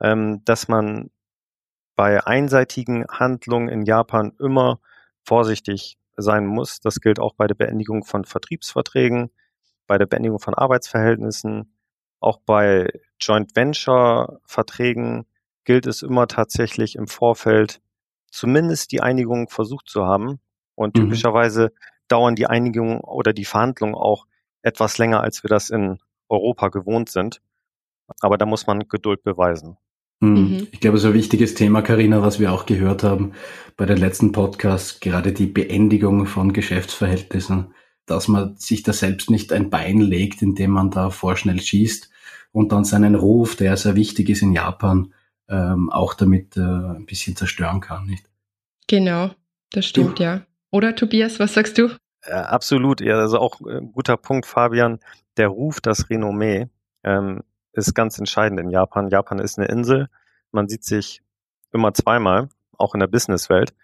ähm, 0.00 0.42
dass 0.44 0.68
man 0.68 1.10
bei 1.96 2.26
einseitigen 2.26 3.06
Handlungen 3.08 3.68
in 3.68 3.82
Japan 3.82 4.32
immer 4.38 4.78
vorsichtig 5.24 5.96
sein 6.16 6.46
muss. 6.46 6.80
Das 6.80 7.00
gilt 7.00 7.18
auch 7.18 7.34
bei 7.34 7.46
der 7.46 7.54
Beendigung 7.54 8.04
von 8.04 8.24
Vertriebsverträgen, 8.24 9.30
bei 9.86 9.96
der 9.96 10.04
Beendigung 10.04 10.38
von 10.38 10.54
Arbeitsverhältnissen, 10.54 11.72
auch 12.20 12.40
bei 12.44 12.90
Joint 13.18 13.56
Venture 13.56 14.40
Verträgen 14.44 15.26
gilt 15.66 15.86
es 15.86 16.00
immer 16.00 16.26
tatsächlich 16.26 16.96
im 16.96 17.08
Vorfeld 17.08 17.82
zumindest 18.30 18.92
die 18.92 19.02
Einigung 19.02 19.50
versucht 19.50 19.88
zu 19.88 20.06
haben. 20.06 20.40
Und 20.74 20.96
mhm. 20.96 21.02
typischerweise 21.02 21.72
dauern 22.08 22.36
die 22.36 22.46
Einigungen 22.46 23.00
oder 23.00 23.34
die 23.34 23.44
Verhandlungen 23.44 23.94
auch 23.94 24.26
etwas 24.62 24.96
länger, 24.96 25.20
als 25.20 25.42
wir 25.42 25.48
das 25.48 25.68
in 25.68 25.98
Europa 26.28 26.68
gewohnt 26.68 27.10
sind. 27.10 27.42
Aber 28.20 28.38
da 28.38 28.46
muss 28.46 28.66
man 28.66 28.88
Geduld 28.88 29.22
beweisen. 29.22 29.76
Hm. 30.22 30.34
Mhm. 30.34 30.68
Ich 30.70 30.80
glaube, 30.80 30.98
so 30.98 31.08
ein 31.08 31.14
wichtiges 31.14 31.54
Thema, 31.54 31.82
Karina, 31.82 32.22
was 32.22 32.40
wir 32.40 32.52
auch 32.52 32.64
gehört 32.64 33.02
haben 33.02 33.32
bei 33.76 33.84
den 33.84 33.98
letzten 33.98 34.32
Podcasts, 34.32 35.00
gerade 35.00 35.32
die 35.32 35.46
Beendigung 35.46 36.26
von 36.26 36.52
Geschäftsverhältnissen. 36.52 37.74
dass 38.08 38.28
man 38.28 38.56
sich 38.56 38.84
da 38.84 38.92
selbst 38.92 39.30
nicht 39.30 39.52
ein 39.52 39.68
Bein 39.68 40.00
legt, 40.00 40.40
indem 40.40 40.70
man 40.70 40.92
da 40.92 41.10
vorschnell 41.10 41.60
schießt 41.60 42.08
und 42.52 42.70
dann 42.70 42.84
seinen 42.84 43.16
Ruf, 43.16 43.56
der 43.56 43.76
sehr 43.76 43.96
wichtig 43.96 44.28
ist 44.28 44.42
in 44.42 44.52
Japan, 44.52 45.12
ähm, 45.48 45.90
auch 45.90 46.14
damit 46.14 46.56
äh, 46.56 46.60
ein 46.60 47.06
bisschen 47.06 47.36
zerstören 47.36 47.80
kann, 47.80 48.06
nicht? 48.06 48.28
Genau, 48.88 49.30
das 49.72 49.86
stimmt, 49.86 50.18
ja. 50.18 50.34
ja. 50.36 50.46
Oder 50.70 50.94
Tobias, 50.94 51.38
was 51.38 51.54
sagst 51.54 51.78
du? 51.78 51.88
Äh, 52.22 52.32
absolut, 52.32 53.00
ja, 53.00 53.18
also 53.18 53.38
auch 53.38 53.60
ein 53.60 53.88
äh, 53.88 53.90
guter 53.92 54.16
Punkt, 54.16 54.46
Fabian. 54.46 54.98
Der 55.36 55.48
Ruf, 55.48 55.80
das 55.80 56.10
Renommee 56.10 56.68
ähm, 57.04 57.42
ist 57.72 57.94
ganz 57.94 58.18
entscheidend 58.18 58.60
in 58.60 58.70
Japan. 58.70 59.08
Japan 59.08 59.38
ist 59.38 59.58
eine 59.58 59.68
Insel. 59.68 60.08
Man 60.50 60.68
sieht 60.68 60.84
sich 60.84 61.22
immer 61.72 61.94
zweimal, 61.94 62.48
auch 62.78 62.94
in 62.94 63.00
der 63.00 63.06
Businesswelt. 63.06 63.74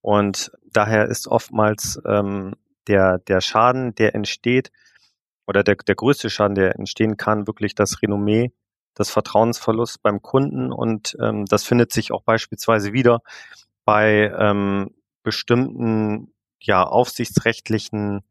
Und 0.00 0.52
daher 0.72 1.06
ist 1.06 1.28
oftmals 1.28 2.00
ähm, 2.06 2.54
der, 2.88 3.18
der 3.18 3.40
Schaden, 3.40 3.94
der 3.94 4.14
entsteht, 4.14 4.70
oder 5.46 5.62
der, 5.62 5.76
der 5.76 5.94
größte 5.94 6.30
Schaden, 6.30 6.54
der 6.54 6.78
entstehen 6.78 7.16
kann, 7.16 7.46
wirklich 7.46 7.74
das 7.74 8.02
Renommee, 8.02 8.52
das 8.94 9.10
Vertrauensverlust 9.10 10.02
beim 10.02 10.22
Kunden. 10.22 10.72
Und 10.72 11.16
ähm, 11.20 11.44
das 11.46 11.64
findet 11.64 11.92
sich 11.92 12.12
auch 12.12 12.22
beispielsweise 12.22 12.92
wieder 12.92 13.20
bei 13.84 14.32
ähm, 14.38 14.94
bestimmten 15.22 16.32
ja, 16.60 16.84
aufsichtsrechtlichen 16.84 18.22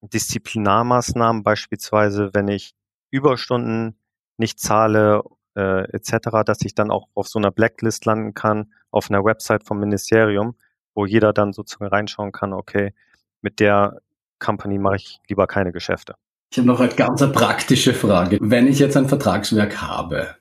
Disziplinarmaßnahmen, 0.00 1.42
beispielsweise 1.42 2.30
wenn 2.32 2.48
ich 2.48 2.74
Überstunden 3.10 3.98
nicht 4.36 4.60
zahle 4.60 5.22
äh, 5.54 5.88
etc., 5.92 6.42
dass 6.44 6.60
ich 6.62 6.74
dann 6.74 6.90
auch 6.90 7.08
auf 7.14 7.28
so 7.28 7.38
einer 7.38 7.50
Blacklist 7.50 8.04
landen 8.04 8.34
kann, 8.34 8.72
auf 8.90 9.10
einer 9.10 9.24
Website 9.24 9.64
vom 9.64 9.80
Ministerium, 9.80 10.56
wo 10.94 11.06
jeder 11.06 11.32
dann 11.32 11.52
sozusagen 11.52 11.86
reinschauen 11.86 12.32
kann, 12.32 12.52
okay, 12.52 12.94
mit 13.40 13.60
der 13.60 14.00
Company 14.38 14.78
mache 14.78 14.96
ich 14.96 15.20
lieber 15.28 15.46
keine 15.46 15.72
Geschäfte. 15.72 16.16
Ich 16.50 16.58
habe 16.58 16.68
noch 16.68 16.80
eine 16.80 16.94
ganz 16.94 17.20
praktische 17.32 17.92
Frage. 17.92 18.38
Wenn 18.40 18.66
ich 18.66 18.78
jetzt 18.78 18.96
ein 18.96 19.08
Vertragswerk 19.08 19.82
habe, 19.82 20.36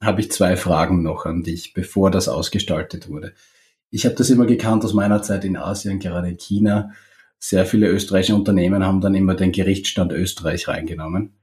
habe 0.00 0.20
ich 0.20 0.30
zwei 0.32 0.56
Fragen 0.56 1.02
noch 1.02 1.26
an 1.26 1.42
dich, 1.42 1.74
bevor 1.74 2.10
das 2.10 2.28
ausgestaltet 2.28 3.08
wurde. 3.08 3.34
Ich 3.90 4.04
habe 4.04 4.14
das 4.14 4.30
immer 4.30 4.46
gekannt 4.46 4.84
aus 4.84 4.94
meiner 4.94 5.22
Zeit 5.22 5.44
in 5.44 5.56
Asien, 5.56 5.98
gerade 5.98 6.28
in 6.28 6.38
China. 6.38 6.92
Sehr 7.38 7.66
viele 7.66 7.88
österreichische 7.88 8.34
Unternehmen 8.34 8.84
haben 8.84 9.00
dann 9.00 9.14
immer 9.14 9.34
den 9.34 9.52
Gerichtsstand 9.52 10.12
Österreich 10.12 10.68
reingenommen, 10.68 11.34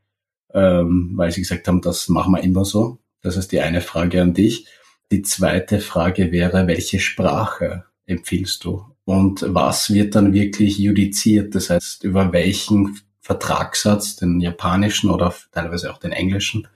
ähm, 0.54 1.12
weil 1.16 1.32
sie 1.32 1.42
gesagt 1.42 1.68
haben, 1.68 1.82
das 1.82 2.10
machen 2.10 2.34
wir 2.34 2.42
immer 2.42 2.66
so. 2.66 3.00
Das 3.22 3.38
ist 3.38 3.52
die 3.52 3.62
eine 3.62 3.82
Frage 3.82 4.22
an 4.22 4.34
dich. 4.34 4.68
Die 5.12 5.22
zweite 5.22 5.80
Frage 5.80 6.32
wäre, 6.32 6.68
welche 6.68 7.00
Sprache 7.00 7.86
empfiehlst 8.06 8.64
du? 8.64 8.86
Und 9.06 9.44
was 9.48 9.94
wird 9.94 10.16
dann 10.16 10.34
wirklich 10.34 10.78
judiziert? 10.78 11.56
Das 11.56 11.70
heißt, 11.70 12.04
über 12.04 12.32
welchen 12.32 13.00
Vertragssatz, 13.30 14.16
den 14.16 14.42
japanischen 14.42 15.12
oder 15.12 15.32
teilweise 15.52 15.94
auch 15.94 16.00
den 16.00 16.12
englischen, 16.12 16.68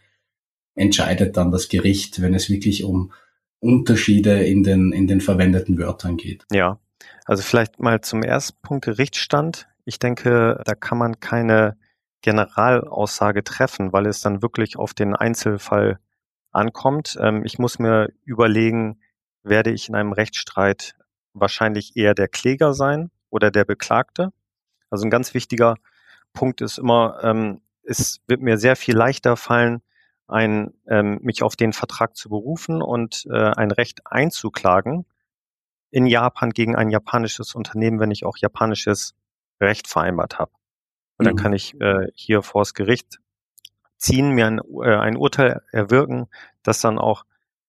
entscheidet 0.75 1.35
dann 1.35 1.49
das 1.49 1.67
Gericht, 1.67 2.21
wenn 2.21 2.35
es 2.35 2.47
wirklich 2.47 2.83
um 2.83 3.11
Unterschiede 3.59 4.43
in 4.43 4.61
den, 4.61 4.91
in 4.91 5.07
den 5.07 5.19
verwendeten 5.19 5.79
Wörtern 5.79 6.15
geht. 6.15 6.45
Ja, 6.51 6.79
also 7.25 7.41
vielleicht 7.41 7.79
mal 7.79 8.01
zum 8.01 8.21
ersten 8.21 8.61
Punkt 8.61 8.85
Gerichtsstand. 8.85 9.67
Ich 9.83 9.97
denke, 9.97 10.61
da 10.63 10.75
kann 10.75 10.99
man 10.99 11.19
keine 11.19 11.75
Generalaussage 12.21 13.43
treffen, 13.43 13.91
weil 13.91 14.05
es 14.05 14.21
dann 14.21 14.43
wirklich 14.43 14.77
auf 14.77 14.93
den 14.93 15.15
Einzelfall 15.15 15.97
ankommt. 16.51 17.17
Ähm, 17.19 17.45
ich 17.45 17.57
muss 17.57 17.79
mir 17.79 18.09
überlegen, 18.25 18.99
werde 19.41 19.71
ich 19.71 19.89
in 19.89 19.95
einem 19.95 20.11
Rechtsstreit 20.11 20.93
wahrscheinlich 21.33 21.97
eher 21.97 22.13
der 22.13 22.27
Kläger 22.27 22.75
sein 22.75 23.09
oder 23.31 23.49
der 23.49 23.65
Beklagte? 23.65 24.29
Also 24.91 25.05
ein 25.05 25.09
ganz 25.09 25.33
wichtiger 25.33 25.77
Punkt 26.33 26.61
ist 26.61 26.77
immer, 26.77 27.19
ähm, 27.23 27.61
es 27.83 28.21
wird 28.27 28.41
mir 28.41 28.57
sehr 28.57 28.75
viel 28.75 28.95
leichter 28.95 29.37
fallen, 29.37 29.81
ein, 30.27 30.73
ähm, 30.87 31.19
mich 31.21 31.43
auf 31.43 31.55
den 31.55 31.73
Vertrag 31.73 32.15
zu 32.15 32.29
berufen 32.29 32.81
und 32.81 33.25
äh, 33.29 33.51
ein 33.51 33.71
Recht 33.71 34.01
einzuklagen 34.05 35.05
in 35.91 36.07
Japan 36.07 36.49
gegen 36.51 36.75
ein 36.75 36.89
japanisches 36.89 37.53
Unternehmen, 37.53 37.99
wenn 37.99 38.11
ich 38.11 38.25
auch 38.25 38.37
japanisches 38.37 39.13
Recht 39.61 39.87
vereinbart 39.87 40.39
habe. 40.39 40.51
Und 41.17 41.25
mhm. 41.25 41.29
dann 41.29 41.35
kann 41.35 41.53
ich 41.53 41.79
äh, 41.79 42.07
hier 42.15 42.41
vors 42.41 42.73
Gericht 42.73 43.19
ziehen, 43.97 44.31
mir 44.31 44.47
ein, 44.47 44.59
äh, 44.83 44.95
ein 44.95 45.17
Urteil 45.17 45.61
erwirken, 45.71 46.27
das 46.63 46.81
dann 46.81 46.97
auch 46.97 47.25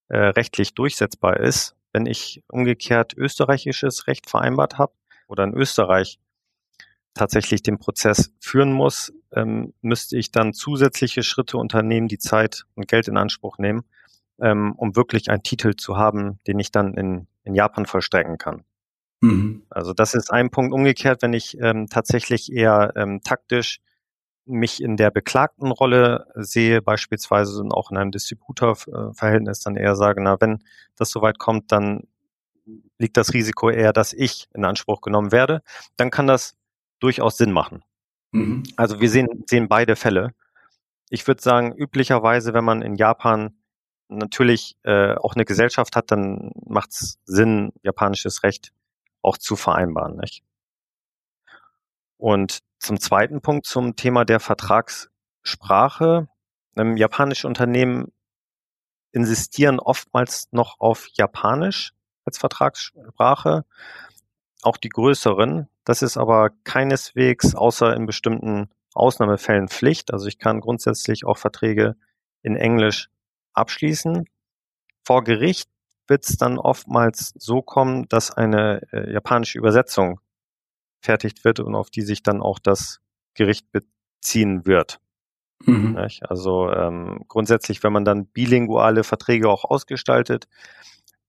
äh, 0.09 0.17
rechtlich 0.17 0.75
durchsetzbar 0.75 1.39
ist. 1.39 1.77
Wenn 1.93 2.07
ich 2.07 2.43
umgekehrt 2.49 3.15
österreichisches 3.15 4.07
Recht 4.07 4.29
vereinbart 4.29 4.79
habe 4.79 4.93
oder 5.29 5.45
in 5.45 5.55
Österreich 5.55 6.19
tatsächlich 7.15 7.63
den 7.63 7.79
Prozess 7.79 8.33
führen 8.41 8.73
muss, 8.73 9.13
ähm, 9.33 9.73
müsste 9.81 10.19
ich 10.19 10.31
dann 10.31 10.53
zusätzliche 10.53 11.23
Schritte 11.23 11.59
unternehmen, 11.59 12.09
die 12.09 12.19
Zeit 12.19 12.65
und 12.75 12.89
Geld 12.89 13.09
in 13.09 13.17
Anspruch 13.17 13.59
nehmen, 13.59 13.85
ähm, 14.41 14.75
um 14.77 14.97
wirklich 14.97 15.31
einen 15.31 15.43
Titel 15.43 15.75
zu 15.77 15.97
haben, 15.97 16.41
den 16.47 16.59
ich 16.59 16.71
dann 16.71 16.95
in, 16.95 17.27
in 17.45 17.55
Japan 17.55 17.87
vollstrecken 17.87 18.39
kann. 18.39 18.65
Mhm. 19.21 19.63
Also 19.71 19.93
das 19.93 20.15
ist 20.15 20.31
ein 20.31 20.51
Punkt. 20.51 20.75
Umgekehrt, 20.75 21.23
wenn 21.23 21.33
ich 21.33 21.59
ähm, 21.61 21.89
tatsächlich 21.89 22.53
eher 22.53 22.93
ähm, 22.97 23.21
taktisch 23.23 23.81
mich 24.47 24.83
in 24.83 24.97
der 24.97 25.11
beklagten 25.11 25.71
Rolle 25.71 26.27
sehe, 26.35 26.83
beispielsweise 26.83 27.63
auch 27.71 27.91
in 27.91 27.97
einem 27.97 28.11
Distributorverhältnis, 28.11 29.61
dann 29.61 29.77
eher 29.77 29.97
sage, 29.97 30.23
na, 30.23 30.37
wenn 30.41 30.63
das 30.97 31.11
soweit 31.11 31.39
kommt, 31.39 31.73
dann 31.73 32.03
liegt 32.99 33.17
das 33.17 33.33
Risiko 33.33 33.71
eher, 33.71 33.93
dass 33.93 34.13
ich 34.13 34.49
in 34.55 34.65
Anspruch 34.65 35.01
genommen 35.01 35.33
werde, 35.33 35.63
dann 35.97 36.11
kann 36.11 36.27
das 36.27 36.57
durchaus 37.01 37.37
Sinn 37.37 37.53
machen. 37.53 37.85
Mhm. 38.33 38.65
Also 38.77 39.01
wir 39.01 39.11
sehen, 39.11 39.45
sehen 39.47 39.69
beide 39.69 39.97
Fälle. 39.97 40.35
Ich 41.11 41.27
würde 41.27 41.43
sagen, 41.43 41.73
üblicherweise, 41.77 42.55
wenn 42.55 42.65
man 42.65 42.83
in 42.83 42.97
Japan 42.97 43.57
natürlich 44.09 44.77
äh, 44.83 45.15
auch 45.15 45.35
eine 45.35 45.45
Gesellschaft 45.45 45.97
hat, 45.97 46.11
dann 46.11 46.53
macht 46.67 46.91
es 46.91 47.19
Sinn, 47.25 47.73
japanisches 47.83 48.43
Recht 48.43 48.73
auch 49.23 49.39
zu 49.39 49.57
vereinbaren. 49.57 50.17
Nicht? 50.17 50.43
Und 52.17 52.61
zum 52.79 53.01
zweiten 53.01 53.41
Punkt 53.41 53.67
zum 53.67 53.97
Thema 53.97 54.25
der 54.25 54.41
Vertragssprache. 54.41 56.29
Ähm, 56.77 56.97
japanische 56.97 57.47
Unternehmen 57.47 58.13
insistieren 59.13 59.79
oftmals 59.79 60.49
noch 60.51 60.81
auf 60.81 61.07
Japanisch 61.15 61.93
als 62.25 62.39
Vertragssprache 62.39 63.65
auch 64.63 64.77
die 64.77 64.89
größeren. 64.89 65.69
Das 65.85 66.03
ist 66.03 66.17
aber 66.17 66.51
keineswegs 66.65 67.55
außer 67.55 67.95
in 67.95 68.07
bestimmten 68.07 68.71
Ausnahmefällen 68.95 69.69
Pflicht. 69.69 70.13
Also 70.13 70.27
ich 70.27 70.39
kann 70.39 70.61
grundsätzlich 70.61 71.25
auch 71.27 71.37
Verträge 71.37 71.97
in 72.43 72.57
Englisch 72.57 73.11
abschließen. 73.53 74.27
Vor 75.05 75.25
Gericht 75.25 75.69
wird 76.07 76.25
es 76.29 76.37
dann 76.37 76.59
oftmals 76.59 77.35
so 77.37 77.63
kommen, 77.63 78.09
dass 78.09 78.31
eine 78.31 78.83
äh, 78.93 79.13
japanische 79.13 79.59
Übersetzung 79.59 80.21
fertigt 81.01 81.45
wird 81.45 81.61
und 81.61 81.75
auf 81.75 81.91
die 81.91 82.03
sich 82.03 82.23
dann 82.23 82.41
auch 82.41 82.59
das 82.59 83.01
Gericht 83.35 83.67
beziehen 83.73 84.67
wird. 84.67 85.01
Mhm. 85.65 85.97
Also 86.21 86.71
ähm, 86.71 87.25
grundsätzlich, 87.29 87.83
wenn 87.83 87.93
man 87.93 88.05
dann 88.05 88.27
bilinguale 88.27 89.05
Verträge 89.05 89.49
auch 89.49 89.65
ausgestaltet, 89.65 90.47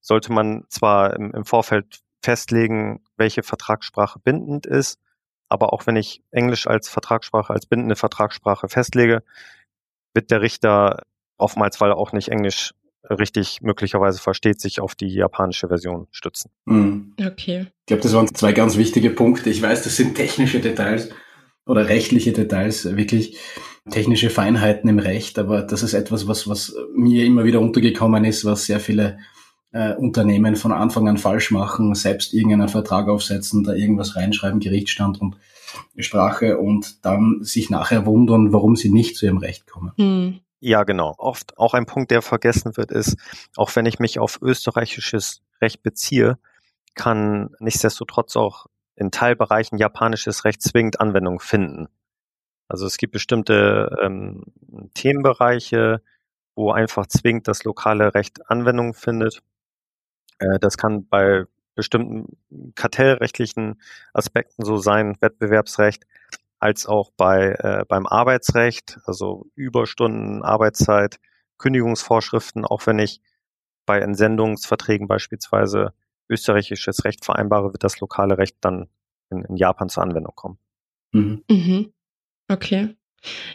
sollte 0.02 0.32
man 0.32 0.66
zwar 0.70 1.16
im, 1.16 1.32
im 1.32 1.46
Vorfeld 1.46 2.02
festlegen, 2.26 3.02
welche 3.18 3.44
Vertragssprache 3.44 4.20
bindend 4.20 4.66
ist. 4.66 5.00
Aber 5.48 5.74
auch 5.74 5.86
wenn 5.86 5.96
ich 5.96 6.24
Englisch 6.32 6.68
als 6.68 6.90
Vertragssprache, 6.90 7.54
als 7.54 7.68
bindende 7.68 7.96
Vertragssprache 7.96 8.68
festlege, 8.68 9.24
wird 10.14 10.32
der 10.32 10.42
Richter 10.42 11.04
oftmals, 11.38 11.80
weil 11.80 11.92
er 11.92 11.98
auch 11.98 12.14
nicht 12.14 12.30
Englisch 12.30 12.74
richtig 13.08 13.62
möglicherweise 13.62 14.20
versteht, 14.20 14.60
sich 14.60 14.80
auf 14.80 14.96
die 14.96 15.14
japanische 15.14 15.68
Version 15.68 16.08
stützen. 16.10 16.50
Mhm. 16.66 17.14
Okay. 17.24 17.68
Ich 17.82 17.86
glaube, 17.86 18.02
das 18.02 18.14
waren 18.14 18.34
zwei 18.34 18.52
ganz 18.52 18.78
wichtige 18.78 19.12
Punkte. 19.12 19.52
Ich 19.52 19.62
weiß, 19.62 19.84
das 19.84 19.96
sind 19.96 20.16
technische 20.16 20.60
Details 20.60 21.10
oder 21.68 21.88
rechtliche 21.88 22.32
Details, 22.32 22.96
wirklich 22.96 23.38
technische 23.92 24.32
Feinheiten 24.32 24.90
im 24.90 24.98
Recht, 24.98 25.38
aber 25.38 25.62
das 25.62 25.84
ist 25.84 25.94
etwas, 25.94 26.28
was, 26.28 26.48
was 26.48 26.76
mir 26.96 27.26
immer 27.26 27.44
wieder 27.44 27.60
untergekommen 27.60 28.26
ist, 28.26 28.44
was 28.44 28.66
sehr 28.66 28.80
viele 28.80 29.20
äh, 29.72 29.94
Unternehmen 29.94 30.56
von 30.56 30.72
Anfang 30.72 31.08
an 31.08 31.18
falsch 31.18 31.52
machen, 31.52 31.96
selbst 31.96 32.34
irgendeinen 32.34 32.70
Vertrag 32.70 33.08
aufsetzen, 33.08 33.64
da 33.64 33.74
irgendwas 33.74 34.16
reinschreiben, 34.16 34.60
Gerichtsstand 34.60 35.22
und 35.22 35.38
Sprache 35.98 36.58
und 36.58 37.06
dann 37.06 37.40
sich 37.44 37.70
nachher 37.70 38.06
wundern, 38.06 38.54
warum 38.54 38.76
sie 38.76 38.90
nicht 38.90 39.18
zu 39.18 39.26
ihrem 39.26 39.38
Recht 39.38 39.68
kommen. 39.68 39.92
Hm. 39.98 40.40
Ja, 40.62 40.84
genau. 40.84 41.14
Oft 41.18 41.58
auch 41.58 41.74
ein 41.74 41.86
Punkt, 41.86 42.12
der 42.12 42.22
vergessen 42.22 42.76
wird, 42.78 42.92
ist, 42.92 43.18
auch 43.56 43.76
wenn 43.76 43.86
ich 43.86 44.00
mich 44.00 44.20
auf 44.20 44.42
österreichisches 44.42 45.42
Recht 45.62 45.84
beziehe, 45.84 46.40
kann 46.96 47.50
nichtsdestotrotz 47.60 48.36
auch 48.36 48.68
in 48.96 49.12
Teilbereichen 49.12 49.78
japanisches 49.78 50.46
Recht 50.46 50.64
zwingend 50.64 51.00
Anwendung 51.00 51.40
finden. 51.40 51.88
Also 52.68 52.88
es 52.88 52.98
gibt 52.98 53.14
bestimmte 53.14 53.96
ähm, 54.02 54.44
Themenbereiche, 54.94 56.02
wo 56.56 56.72
einfach 56.72 57.06
zwingend 57.06 57.48
das 57.48 57.64
lokale 57.64 58.16
Recht 58.16 58.50
Anwendung 58.50 58.94
findet. 58.94 59.44
Äh, 60.40 60.60
das 60.60 60.78
kann 60.78 61.08
bei 61.08 61.46
bestimmten 61.76 62.38
kartellrechtlichen 62.76 63.82
Aspekten 64.14 64.64
so 64.66 64.78
sein, 64.78 65.18
Wettbewerbsrecht. 65.20 66.06
als 66.60 66.86
auch 66.88 67.12
bei, 67.18 67.52
äh, 67.60 67.86
beim 67.88 68.08
Arbeitsrecht, 68.08 68.98
also 69.06 69.46
Überstunden, 69.56 70.42
Arbeitszeit, 70.42 71.20
Kündigungsvorschriften, 71.58 72.66
auch 72.66 72.88
wenn 72.88 72.98
ich 72.98 73.22
bei 73.86 74.00
Entsendungsverträgen 74.00 75.08
beispielsweise 75.08 75.94
österreichisches 76.30 77.06
Recht 77.06 77.24
vereinbare, 77.26 77.74
wird 77.74 77.84
das 77.84 78.00
lokale 78.00 78.38
Recht 78.38 78.58
dann 78.62 78.88
in, 79.30 79.44
in 79.44 79.58
Japan 79.58 79.90
zur 79.90 80.04
Anwendung 80.04 80.34
kommen. 80.36 80.58
Mhm. 81.12 81.44
Mhm. 81.50 81.94
Okay. 82.48 82.96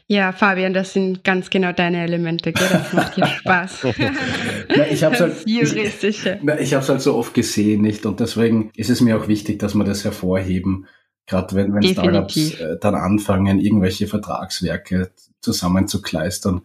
Ja, 0.07 0.33
Fabian, 0.33 0.75
das 0.75 0.93
sind 0.93 1.23
ganz 1.23 1.51
genau 1.51 1.73
deine 1.73 2.03
Elemente, 2.03 2.53
gell? 2.53 2.67
Das 2.71 2.93
macht 2.93 3.17
dir 3.17 3.27
Spaß. 3.27 3.87
na, 4.77 4.89
ich 4.89 5.05
habe 5.05 5.15
es 5.15 5.21
halt, 5.21 5.37
ich, 5.47 5.77
ich 5.77 6.75
halt 6.75 7.01
so 7.01 7.15
oft 7.15 7.35
gesehen, 7.35 7.83
nicht? 7.83 8.05
Und 8.07 8.19
deswegen 8.21 8.71
ist 8.75 8.91
es 8.91 9.01
mir 9.01 9.17
auch 9.17 9.29
wichtig, 9.29 9.61
dass 9.61 9.75
wir 9.75 9.85
das 9.85 10.05
hervorheben, 10.05 10.87
gerade 11.27 11.55
wenn, 11.55 11.73
wenn 11.73 11.85
Startups 11.85 12.55
äh, 12.55 12.77
dann 12.81 12.97
anfangen, 12.97 13.61
irgendwelche 13.61 14.09
Vertragswerke 14.09 15.13
zusammenzukleistern, 15.41 16.63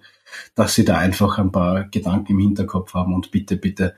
dass 0.56 0.74
sie 0.74 0.86
da 0.86 0.98
einfach 0.98 1.38
ein 1.38 1.52
paar 1.52 1.86
Gedanken 1.86 2.34
im 2.34 2.40
Hinterkopf 2.40 2.94
haben 2.96 3.14
und 3.14 3.32
bitte, 3.32 3.58
bitte, 3.58 3.96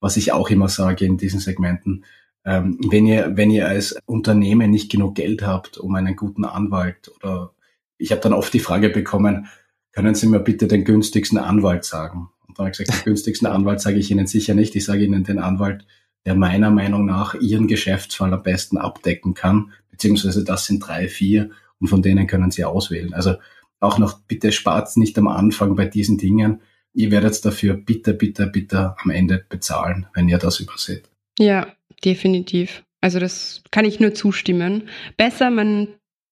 was 0.00 0.16
ich 0.16 0.32
auch 0.32 0.50
immer 0.50 0.68
sage 0.68 1.04
in 1.06 1.16
diesen 1.16 1.40
Segmenten, 1.40 2.04
ähm, 2.44 2.78
wenn 2.90 3.06
ihr, 3.06 3.32
wenn 3.34 3.50
ihr 3.50 3.68
als 3.68 3.98
Unternehmen 4.06 4.70
nicht 4.70 4.90
genug 4.90 5.14
Geld 5.14 5.42
habt, 5.42 5.78
um 5.78 5.94
einen 5.94 6.16
guten 6.16 6.44
Anwalt 6.44 7.10
oder 7.16 7.52
ich 8.00 8.12
habe 8.12 8.20
dann 8.20 8.32
oft 8.32 8.52
die 8.52 8.60
Frage 8.60 8.88
bekommen, 8.88 9.46
können 9.92 10.14
Sie 10.14 10.26
mir 10.26 10.40
bitte 10.40 10.66
den 10.66 10.84
günstigsten 10.84 11.38
Anwalt 11.38 11.84
sagen? 11.84 12.30
Und 12.46 12.58
dann 12.58 12.66
habe 12.66 12.72
ich 12.72 12.78
gesagt, 12.78 13.00
den 13.00 13.04
günstigsten 13.04 13.46
Anwalt 13.48 13.80
sage 13.80 13.98
ich 13.98 14.10
Ihnen 14.10 14.26
sicher 14.26 14.54
nicht. 14.54 14.74
Ich 14.74 14.84
sage 14.84 15.04
Ihnen 15.04 15.24
den 15.24 15.38
Anwalt, 15.38 15.86
der 16.24 16.34
meiner 16.34 16.70
Meinung 16.70 17.04
nach 17.04 17.34
Ihren 17.34 17.68
Geschäftsfall 17.68 18.32
am 18.32 18.42
besten 18.42 18.78
abdecken 18.78 19.34
kann, 19.34 19.72
beziehungsweise 19.90 20.44
das 20.44 20.66
sind 20.66 20.80
drei, 20.80 21.08
vier 21.08 21.50
und 21.78 21.88
von 21.88 22.02
denen 22.02 22.26
können 22.26 22.50
Sie 22.50 22.64
auswählen. 22.64 23.14
Also 23.14 23.34
auch 23.80 23.98
noch 23.98 24.20
bitte 24.20 24.52
spart 24.52 24.96
nicht 24.96 25.18
am 25.18 25.28
Anfang 25.28 25.74
bei 25.74 25.86
diesen 25.86 26.18
Dingen. 26.18 26.60
Ihr 26.92 27.10
werdet 27.10 27.44
dafür 27.44 27.74
bitte, 27.74 28.14
bitte, 28.14 28.46
bitte 28.46 28.94
am 29.02 29.10
Ende 29.10 29.44
bezahlen, 29.48 30.06
wenn 30.14 30.28
ihr 30.28 30.38
das 30.38 30.60
überseht. 30.60 31.08
Ja, 31.38 31.68
definitiv. 32.04 32.82
Also 33.00 33.18
das 33.18 33.62
kann 33.70 33.86
ich 33.86 34.00
nur 34.00 34.12
zustimmen. 34.12 34.88
Besser, 35.16 35.50
man 35.50 35.88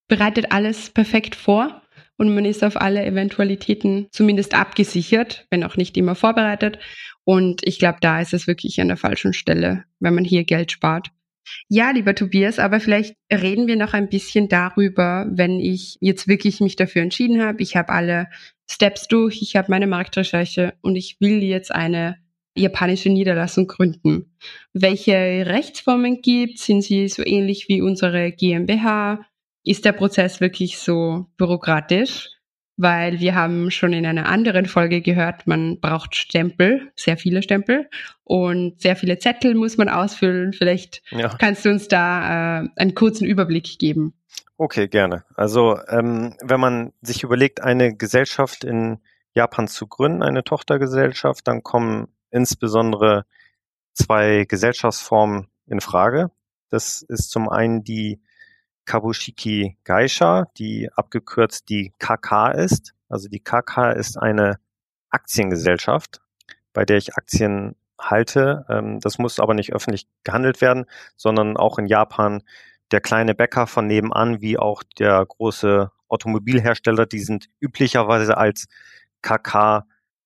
bereitet 0.08 0.50
alles 0.50 0.90
perfekt 0.90 1.34
vor 1.34 1.82
und 2.16 2.34
man 2.34 2.44
ist 2.44 2.64
auf 2.64 2.80
alle 2.80 3.04
Eventualitäten 3.04 4.08
zumindest 4.10 4.54
abgesichert, 4.54 5.46
wenn 5.50 5.64
auch 5.64 5.76
nicht 5.76 5.96
immer 5.96 6.14
vorbereitet. 6.14 6.78
Und 7.24 7.60
ich 7.64 7.78
glaube, 7.78 7.98
da 8.00 8.20
ist 8.20 8.34
es 8.34 8.46
wirklich 8.46 8.80
an 8.80 8.88
der 8.88 8.96
falschen 8.96 9.32
Stelle, 9.32 9.84
wenn 10.00 10.14
man 10.14 10.24
hier 10.24 10.44
Geld 10.44 10.72
spart. 10.72 11.10
Ja, 11.68 11.90
lieber 11.90 12.14
Tobias, 12.14 12.58
aber 12.58 12.80
vielleicht 12.80 13.14
reden 13.32 13.66
wir 13.68 13.76
noch 13.76 13.94
ein 13.94 14.08
bisschen 14.08 14.48
darüber, 14.48 15.26
wenn 15.30 15.60
ich 15.60 15.96
jetzt 16.00 16.28
wirklich 16.28 16.60
mich 16.60 16.76
dafür 16.76 17.02
entschieden 17.02 17.42
habe. 17.42 17.62
Ich 17.62 17.76
habe 17.76 17.90
alle 17.90 18.28
Steps 18.70 19.08
durch, 19.08 19.40
ich 19.40 19.56
habe 19.56 19.70
meine 19.70 19.86
Marktrecherche 19.86 20.74
und 20.82 20.96
ich 20.96 21.16
will 21.20 21.42
jetzt 21.42 21.74
eine 21.74 22.18
japanische 22.54 23.08
Niederlassung 23.08 23.66
gründen. 23.66 24.34
Welche 24.72 25.12
Rechtsformen 25.14 26.20
gibt? 26.20 26.58
Sind 26.58 26.82
sie 26.82 27.08
so 27.08 27.24
ähnlich 27.24 27.68
wie 27.68 27.80
unsere 27.80 28.32
GmbH? 28.32 29.24
Ist 29.64 29.84
der 29.84 29.92
Prozess 29.92 30.40
wirklich 30.40 30.78
so 30.78 31.26
bürokratisch? 31.36 32.28
Weil 32.80 33.18
wir 33.18 33.34
haben 33.34 33.72
schon 33.72 33.92
in 33.92 34.06
einer 34.06 34.28
anderen 34.28 34.66
Folge 34.66 35.00
gehört, 35.00 35.48
man 35.48 35.80
braucht 35.80 36.14
Stempel, 36.14 36.92
sehr 36.94 37.16
viele 37.16 37.42
Stempel 37.42 37.90
und 38.22 38.80
sehr 38.80 38.94
viele 38.94 39.18
Zettel 39.18 39.56
muss 39.56 39.78
man 39.78 39.88
ausfüllen. 39.88 40.52
Vielleicht 40.52 41.02
ja. 41.10 41.28
kannst 41.40 41.64
du 41.64 41.70
uns 41.70 41.88
da 41.88 42.60
äh, 42.60 42.68
einen 42.76 42.94
kurzen 42.94 43.26
Überblick 43.26 43.80
geben. 43.80 44.14
Okay, 44.58 44.86
gerne. 44.86 45.24
Also 45.34 45.76
ähm, 45.88 46.36
wenn 46.40 46.60
man 46.60 46.92
sich 47.00 47.24
überlegt, 47.24 47.62
eine 47.62 47.96
Gesellschaft 47.96 48.62
in 48.62 49.00
Japan 49.34 49.68
zu 49.68 49.86
gründen, 49.86 50.22
eine 50.22 50.44
Tochtergesellschaft, 50.44 51.46
dann 51.48 51.62
kommen 51.62 52.08
insbesondere 52.30 53.24
zwei 53.92 54.44
Gesellschaftsformen 54.48 55.48
in 55.66 55.80
Frage. 55.80 56.30
Das 56.70 57.02
ist 57.02 57.30
zum 57.30 57.48
einen 57.48 57.84
die 57.84 58.20
Kabushiki 58.88 59.76
Gaisha, 59.84 60.46
die 60.56 60.88
abgekürzt 60.94 61.68
die 61.68 61.92
KK 61.98 62.52
ist. 62.52 62.94
Also 63.10 63.28
die 63.28 63.40
KK 63.40 63.92
ist 63.92 64.16
eine 64.16 64.58
Aktiengesellschaft, 65.10 66.22
bei 66.72 66.86
der 66.86 66.96
ich 66.96 67.14
Aktien 67.14 67.76
halte. 68.00 68.64
Ähm, 68.70 68.98
das 69.00 69.18
muss 69.18 69.40
aber 69.40 69.52
nicht 69.52 69.74
öffentlich 69.74 70.08
gehandelt 70.24 70.62
werden, 70.62 70.86
sondern 71.16 71.58
auch 71.58 71.78
in 71.78 71.86
Japan 71.86 72.42
der 72.90 73.02
kleine 73.02 73.34
Bäcker 73.34 73.66
von 73.66 73.86
nebenan 73.86 74.40
wie 74.40 74.58
auch 74.58 74.82
der 74.98 75.24
große 75.26 75.92
Automobilhersteller, 76.08 77.04
die 77.04 77.20
sind 77.20 77.50
üblicherweise 77.60 78.38
als 78.38 78.68
KK 79.20 79.84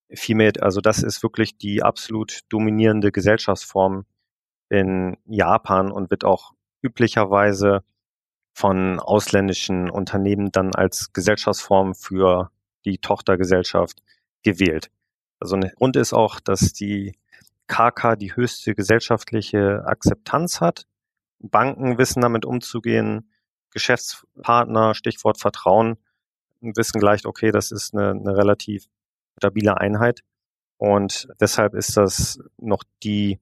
FIMED, 0.09 0.63
also 0.63 0.79
das 0.79 1.03
ist 1.03 1.21
wirklich 1.21 1.57
die 1.57 1.83
absolut 1.83 2.41
dominierende 2.47 3.11
Gesellschaftsform 3.11 4.05
in 4.69 5.17
Japan 5.25 5.91
und 5.91 6.11
wird 6.11 6.23
auch 6.23 6.53
üblicherweise 6.81 7.83
von 8.53 8.99
ausländischen 8.99 9.89
Unternehmen 9.89 10.51
dann 10.51 10.73
als 10.75 11.11
Gesellschaftsform 11.11 11.95
für 11.95 12.51
die 12.85 12.99
Tochtergesellschaft 12.99 14.03
gewählt. 14.43 14.91
Also 15.39 15.55
ein 15.55 15.71
Grund 15.77 15.95
ist 15.95 16.13
auch, 16.13 16.39
dass 16.39 16.73
die 16.73 17.17
KK 17.67 18.15
die 18.15 18.35
höchste 18.35 18.75
gesellschaftliche 18.75 19.83
Akzeptanz 19.85 20.61
hat. 20.61 20.85
Banken 21.39 21.97
wissen 21.97 22.21
damit 22.21 22.45
umzugehen, 22.45 23.29
Geschäftspartner, 23.71 24.93
Stichwort 24.93 25.39
Vertrauen, 25.39 25.97
wissen 26.61 26.99
gleich, 26.99 27.25
okay, 27.25 27.51
das 27.51 27.71
ist 27.71 27.93
eine, 27.93 28.11
eine 28.11 28.37
relativ 28.37 28.85
stabile 29.37 29.77
Einheit. 29.77 30.21
Und 30.77 31.27
deshalb 31.39 31.73
ist 31.73 31.97
das 31.97 32.39
noch 32.57 32.83
die 33.03 33.39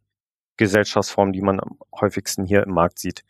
Gesellschaftsform, 0.57 1.33
die 1.33 1.41
man 1.41 1.59
am 1.59 1.79
häufigsten 1.99 2.45
hier 2.45 2.63
im 2.63 2.73
Markt 2.73 2.99
sieht. 2.99 3.23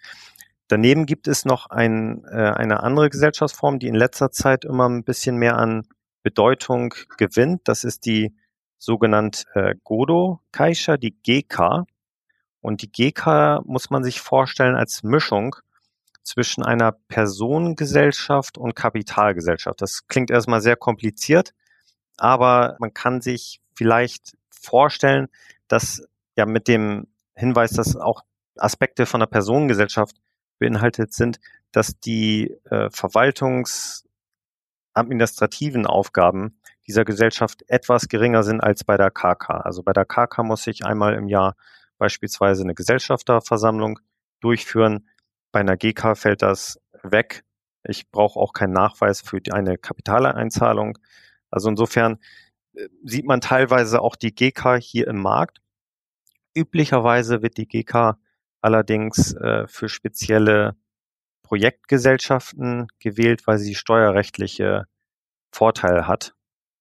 Daneben 0.72 1.06
gibt 1.06 1.28
es 1.28 1.44
noch 1.44 1.70
ein, 1.70 2.24
äh, 2.32 2.38
eine 2.38 2.82
andere 2.82 3.10
Gesellschaftsform, 3.10 3.78
die 3.78 3.88
in 3.88 3.94
letzter 3.94 4.32
Zeit 4.32 4.64
immer 4.64 4.88
ein 4.88 5.04
bisschen 5.04 5.36
mehr 5.36 5.58
an 5.58 5.86
Bedeutung 6.24 6.94
gewinnt. 7.18 7.64
Das 7.66 7.84
ist 7.84 8.06
die 8.06 8.34
sogenannte 8.78 9.44
äh, 9.54 9.76
Godo 9.84 10.40
Kaisha, 10.54 10.96
die 10.96 11.12
GK. 11.12 11.84
Und 12.62 12.84
die 12.84 12.90
GK 12.90 13.60
muss 13.66 13.90
man 13.90 14.06
sich 14.06 14.22
vorstellen 14.22 14.78
als 14.78 15.04
Mischung 15.04 15.58
zwischen 16.24 16.64
einer 16.64 16.94
Personengesellschaft 16.94 18.58
und 18.58 18.74
Kapitalgesellschaft. 18.74 19.82
Das 19.82 20.08
klingt 20.08 20.32
erstmal 20.32 20.62
sehr 20.62 20.78
kompliziert, 20.78 21.54
aber 22.16 22.78
man 22.80 22.94
kann 22.94 23.20
sich 23.20 23.60
vielleicht 23.76 24.38
vorstellen, 24.50 25.28
dass 25.68 26.08
ja 26.38 26.46
mit 26.46 26.70
dem 26.70 27.08
Hinweis, 27.36 27.72
dass 27.72 27.98
auch 27.98 28.24
Aspekte 28.56 29.06
von 29.06 29.22
einer 29.22 29.28
Personengesellschaft 29.28 30.16
beinhaltet 30.62 31.14
sind, 31.14 31.42
dass 31.74 32.00
die 32.00 32.56
äh, 32.70 32.90
verwaltungsadministrativen 32.92 35.86
Aufgaben 35.88 36.62
dieser 36.88 37.04
Gesellschaft 37.04 37.64
etwas 37.68 38.08
geringer 38.08 38.44
sind 38.44 38.62
als 38.62 38.84
bei 38.84 38.96
der 38.96 39.10
KK. 39.12 39.62
Also 39.62 39.84
bei 39.84 39.94
der 39.94 40.06
KK 40.06 40.44
muss 40.44 40.68
ich 40.68 40.86
einmal 40.86 41.16
im 41.16 41.28
Jahr 41.28 41.56
beispielsweise 41.98 42.64
eine 42.64 42.76
Gesellschafterversammlung 42.76 44.00
durchführen. 44.40 45.08
Bei 45.52 45.62
einer 45.62 45.78
GK 45.78 46.16
fällt 46.16 46.42
das 46.42 46.80
weg. 47.04 47.44
Ich 47.84 48.10
brauche 48.12 48.40
auch 48.40 48.54
keinen 48.54 48.74
Nachweis 48.74 49.22
für 49.22 49.40
eine 49.52 49.78
Kapitaleinzahlung. 49.78 50.98
Also 51.50 51.70
insofern 51.70 52.20
äh, 52.76 52.88
sieht 53.04 53.26
man 53.26 53.42
teilweise 53.42 54.02
auch 54.02 54.16
die 54.16 54.36
GK 54.36 54.78
hier 54.78 55.08
im 55.08 55.22
Markt. 55.22 55.62
Üblicherweise 56.56 57.42
wird 57.42 57.58
die 57.58 57.68
GK 57.68 58.18
allerdings 58.62 59.34
äh, 59.34 59.68
für 59.68 59.90
spezielle 59.90 60.76
Projektgesellschaften 61.44 62.88
gewählt, 63.00 63.46
weil 63.48 63.58
sie 63.58 63.76
steuerrechtliche 63.76 64.86
Vorteile 65.52 66.08
hat. 66.08 66.34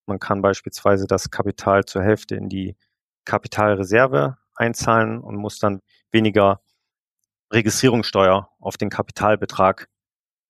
Man 0.05 0.19
kann 0.19 0.41
beispielsweise 0.41 1.07
das 1.07 1.29
Kapital 1.29 1.85
zur 1.85 2.03
Hälfte 2.03 2.35
in 2.35 2.49
die 2.49 2.75
Kapitalreserve 3.25 4.37
einzahlen 4.55 5.19
und 5.19 5.35
muss 5.35 5.59
dann 5.59 5.81
weniger 6.11 6.61
Registrierungssteuer 7.51 8.49
auf 8.59 8.77
den 8.77 8.89
Kapitalbetrag 8.89 9.89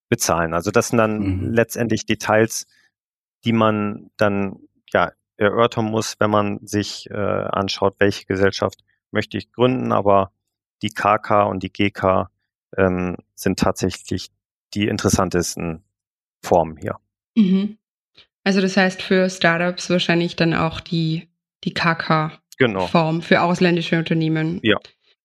bezahlen. 0.10 0.54
Also 0.54 0.72
das 0.72 0.90
sind 0.90 0.98
dann 0.98 1.20
mhm. 1.20 1.54
letztendlich 1.54 2.06
Details, 2.06 2.68
die 3.44 3.54
man 3.54 4.12
dann 4.18 4.60
ja 4.94 5.12
erörtern 5.38 5.86
muss, 5.86 6.20
wenn 6.20 6.30
man 6.30 6.60
sich 6.66 7.10
äh, 7.10 7.16
anschaut, 7.16 7.96
welche 7.98 8.26
Gesellschaft 8.26 8.84
möchte 9.10 9.38
ich 9.38 9.52
gründen, 9.52 9.92
aber 9.92 10.32
die 10.82 10.90
KK 10.90 11.44
und 11.44 11.64
die 11.64 11.72
GK 11.72 12.30
ähm, 12.78 13.18
sind 13.36 13.60
tatsächlich 13.60 14.30
die 14.74 14.88
interessantesten 14.88 15.84
Formen 16.42 16.78
hier. 16.78 16.98
Mhm. 17.36 17.78
Also 18.44 18.62
das 18.62 18.78
heißt 18.78 19.02
für 19.02 19.30
Startups 19.30 19.90
wahrscheinlich 19.90 20.36
dann 20.36 20.54
auch 20.54 20.80
die, 20.80 21.30
die 21.64 21.74
KK-Form 21.74 22.40
genau. 22.58 23.20
für 23.22 23.42
ausländische 23.42 23.98
Unternehmen. 23.98 24.60
Ja. 24.64 24.78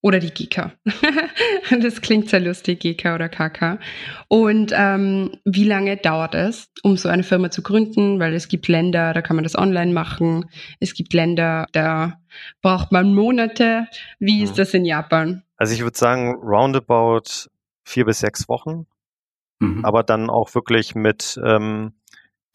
Oder 0.02 0.20
die 0.20 0.30
GK. 0.30 0.72
das 1.80 2.00
klingt 2.00 2.28
sehr 2.28 2.38
lustig, 2.40 2.80
GK 2.80 3.14
oder 3.14 3.28
KK. 3.28 3.80
Und 4.28 4.72
ähm, 4.76 5.32
wie 5.44 5.64
lange 5.64 5.96
dauert 5.96 6.34
es, 6.34 6.70
um 6.82 6.96
so 6.96 7.08
eine 7.08 7.24
Firma 7.24 7.50
zu 7.50 7.62
gründen? 7.62 8.20
Weil 8.20 8.34
es 8.34 8.46
gibt 8.46 8.68
Länder, 8.68 9.14
da 9.14 9.22
kann 9.22 9.34
man 9.34 9.42
das 9.42 9.58
online 9.58 9.92
machen. 9.92 10.44
Es 10.78 10.94
gibt 10.94 11.12
Länder, 11.12 11.66
da 11.72 12.20
braucht 12.62 12.92
man 12.92 13.14
Monate. 13.14 13.86
Wie 14.18 14.42
ist 14.42 14.52
mhm. 14.52 14.56
das 14.56 14.74
in 14.74 14.84
Japan? 14.84 15.42
Also 15.56 15.74
ich 15.74 15.82
würde 15.82 15.96
sagen, 15.96 16.34
roundabout 16.42 17.48
vier 17.84 18.04
bis 18.04 18.20
sechs 18.20 18.48
Wochen. 18.48 18.86
Mhm. 19.58 19.84
Aber 19.84 20.02
dann 20.02 20.28
auch 20.30 20.54
wirklich 20.54 20.94
mit 20.94 21.40
ähm, 21.44 21.94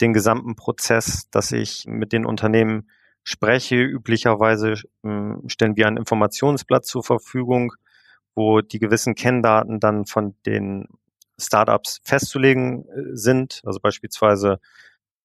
den 0.02 0.13
gesamten 0.13 0.56
Prozess, 0.56 1.30
dass 1.32 1.52
ich 1.52 1.86
mit 1.88 2.12
den 2.13 2.26
Unternehmen 2.26 2.89
spreche. 3.24 3.76
Üblicherweise 3.76 4.74
äh, 5.04 5.34
stellen 5.48 5.78
wir 5.78 5.88
ein 5.88 5.98
Informationsblatt 5.98 6.86
zur 6.86 7.04
Verfügung, 7.04 7.74
wo 8.36 8.62
die 8.62 8.80
gewissen 8.80 9.15
Kenndaten 9.15 9.80
dann 9.80 10.06
von 10.06 10.36
den 10.46 10.88
Startups 11.39 12.02
festzulegen 12.04 12.86
äh, 12.86 13.15
sind, 13.15 13.62
also 13.65 13.80
beispielsweise 13.80 14.60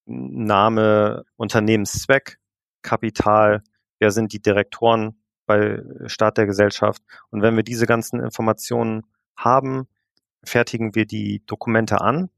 Name, 0.07 1.25
Unternehmenszweck, 1.37 2.39
Kapital, 2.83 3.63
wer 3.99 4.11
sind 4.11 4.33
die 4.33 4.43
Direktoren 4.43 5.21
bei 5.47 5.83
Start 6.07 6.39
der 6.39 6.47
Gesellschaft. 6.47 7.03
Und 7.31 7.43
wenn 7.43 7.57
wir 7.57 7.63
diese 7.63 7.87
ganzen 7.87 8.21
Informationen 8.21 9.07
haben, 9.37 9.89
fertigen 10.45 10.95
wir 10.95 11.07
die 11.07 11.43
Dokumente 11.47 12.01
an 12.01 12.31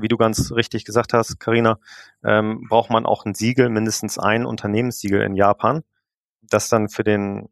wie 0.00 0.08
du 0.08 0.16
ganz 0.16 0.52
richtig 0.52 0.84
gesagt 0.84 1.12
hast, 1.12 1.38
Karina, 1.40 1.78
ähm, 2.24 2.66
braucht 2.68 2.90
man 2.90 3.04
auch 3.04 3.24
ein 3.24 3.34
Siegel, 3.34 3.68
mindestens 3.68 4.18
ein 4.18 4.46
Unternehmenssiegel 4.46 5.22
in 5.22 5.34
Japan, 5.34 5.82
das 6.40 6.68
dann 6.68 6.88
für 6.88 7.04
den 7.04 7.48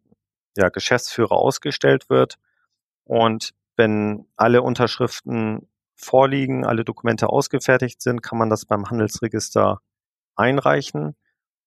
ja, 0.56 0.68
Geschäftsführer 0.68 1.32
ausgestellt 1.32 2.08
wird. 2.08 2.36
Und 3.04 3.52
wenn 3.76 4.26
alle 4.36 4.62
Unterschriften 4.62 5.68
vorliegen, 5.96 6.64
alle 6.64 6.84
Dokumente 6.84 7.28
ausgefertigt 7.28 8.00
sind, 8.00 8.22
kann 8.22 8.38
man 8.38 8.50
das 8.50 8.64
beim 8.64 8.88
Handelsregister 8.88 9.80
einreichen. 10.36 11.16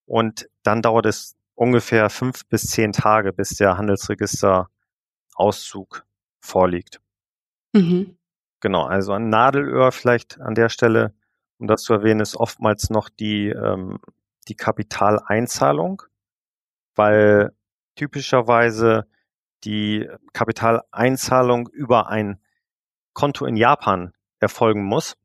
Und 0.05 0.49
dann 0.63 0.81
dauert 0.81 1.05
es 1.05 1.35
ungefähr 1.59 2.09
fünf 2.09 2.47
bis 2.47 2.67
zehn 2.67 2.93
Tage, 2.93 3.33
bis 3.33 3.49
der 3.49 3.77
Handelsregister-Auszug 3.77 6.05
vorliegt. 6.39 7.01
Mhm. 7.73 8.17
Genau, 8.61 8.85
also 8.85 9.11
ein 9.11 9.27
Nadelöhr 9.27 9.91
vielleicht 9.91 10.39
an 10.39 10.55
der 10.55 10.69
Stelle, 10.69 11.13
um 11.57 11.67
das 11.67 11.83
zu 11.83 11.91
erwähnen, 11.91 12.21
ist 12.21 12.37
oftmals 12.37 12.89
noch 12.89 13.09
die, 13.09 13.49
ähm, 13.49 13.99
die 14.47 14.55
Kapitaleinzahlung, 14.55 16.03
weil 16.95 17.51
typischerweise 17.95 19.05
die 19.65 20.09
Kapitaleinzahlung 20.31 21.67
über 21.67 22.07
ein 22.07 22.39
Konto 23.13 23.45
in 23.45 23.57
Japan 23.57 24.13
erfolgen 24.39 24.85
muss. 24.85 25.17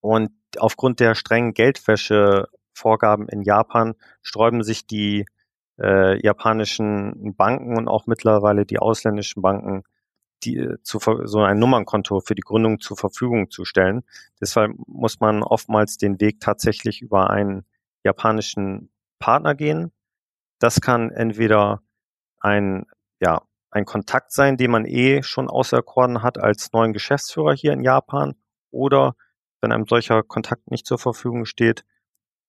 Und 0.00 0.32
aufgrund 0.58 0.98
der 0.98 1.14
strengen 1.14 1.54
Geldwäschevorgaben 1.54 3.28
in 3.28 3.42
Japan 3.42 3.94
sträuben 4.22 4.64
sich 4.64 4.88
die 4.88 5.24
äh, 5.80 6.20
japanischen 6.24 7.34
Banken 7.36 7.76
und 7.76 7.88
auch 7.88 8.06
mittlerweile 8.06 8.64
die 8.66 8.78
ausländischen 8.78 9.42
Banken 9.42 9.84
die, 10.44 10.56
äh, 10.58 10.82
zu, 10.82 10.98
so 11.24 11.40
ein 11.40 11.58
Nummernkonto 11.58 12.20
für 12.20 12.34
die 12.34 12.42
Gründung 12.42 12.80
zur 12.80 12.96
Verfügung 12.96 13.50
zu 13.50 13.64
stellen. 13.64 14.02
Deshalb 14.40 14.72
muss 14.86 15.20
man 15.20 15.42
oftmals 15.42 15.96
den 15.96 16.20
Weg 16.20 16.40
tatsächlich 16.40 17.02
über 17.02 17.30
einen 17.30 17.64
japanischen 18.04 18.90
Partner 19.18 19.54
gehen. 19.54 19.92
Das 20.58 20.80
kann 20.80 21.10
entweder 21.10 21.82
ein, 22.40 22.86
ja, 23.20 23.42
ein 23.70 23.84
Kontakt 23.84 24.32
sein, 24.32 24.56
den 24.56 24.70
man 24.70 24.86
eh 24.86 25.22
schon 25.22 25.48
auserkoren 25.48 26.22
hat 26.22 26.38
als 26.38 26.72
neuen 26.72 26.92
Geschäftsführer 26.92 27.54
hier 27.54 27.72
in 27.72 27.82
Japan 27.82 28.34
oder 28.70 29.16
wenn 29.60 29.72
einem 29.72 29.86
solcher 29.86 30.22
Kontakt 30.22 30.70
nicht 30.70 30.86
zur 30.86 30.98
Verfügung 30.98 31.44
steht, 31.44 31.84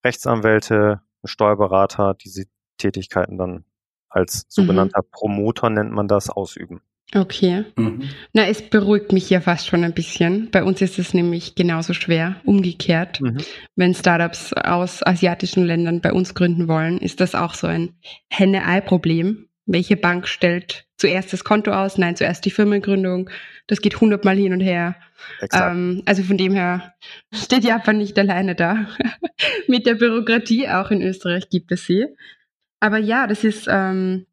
Rechtsanwälte, 0.05 1.01
Steuerberater, 1.23 2.13
diese 2.13 2.45
Tätigkeiten 2.77 3.37
dann 3.37 3.65
als 4.09 4.45
sogenannter 4.47 5.01
mhm. 5.01 5.11
Promoter 5.11 5.69
nennt 5.69 5.91
man 5.91 6.07
das 6.07 6.29
ausüben. 6.29 6.81
Okay. 7.15 7.63
Mhm. 7.77 8.09
Na, 8.33 8.47
es 8.47 8.61
beruhigt 8.61 9.13
mich 9.13 9.29
ja 9.29 9.39
fast 9.39 9.67
schon 9.67 9.83
ein 9.83 9.93
bisschen. 9.93 10.49
Bei 10.51 10.63
uns 10.63 10.81
ist 10.81 10.99
es 10.99 11.13
nämlich 11.13 11.55
genauso 11.55 11.93
schwer. 11.93 12.35
Umgekehrt, 12.43 13.21
mhm. 13.21 13.37
wenn 13.75 13.93
Startups 13.93 14.51
aus 14.53 15.05
asiatischen 15.05 15.65
Ländern 15.65 16.01
bei 16.01 16.11
uns 16.11 16.35
gründen 16.35 16.67
wollen, 16.67 16.97
ist 16.97 17.21
das 17.21 17.33
auch 17.33 17.53
so 17.53 17.67
ein 17.67 17.93
Henne-Ei-Problem. 18.29 19.47
Welche 19.65 19.95
Bank 19.95 20.27
stellt 20.27 20.85
zuerst 20.97 21.31
das 21.31 21.43
Konto 21.43 21.71
aus? 21.71 21.97
Nein, 21.97 22.15
zuerst 22.17 22.43
die 22.45 22.51
Firmengründung. 22.51 23.29
Das 23.67 23.81
geht 23.81 23.99
hundertmal 23.99 24.35
hin 24.35 24.53
und 24.53 24.61
her. 24.61 24.95
Ähm, 25.53 26.03
also 26.05 26.23
von 26.23 26.37
dem 26.37 26.53
her 26.53 26.93
steht 27.33 27.63
Japan 27.63 27.97
nicht 27.97 28.17
alleine 28.19 28.55
da. 28.55 28.87
Mit 29.67 29.85
der 29.85 29.95
Bürokratie, 29.95 30.67
auch 30.69 30.91
in 30.91 31.01
Österreich 31.01 31.49
gibt 31.49 31.71
es 31.71 31.85
sie. 31.85 32.05
Aber 32.79 32.97
ja, 32.97 33.27
das 33.27 33.43
ist 33.43 33.67
ähm, 33.69 34.25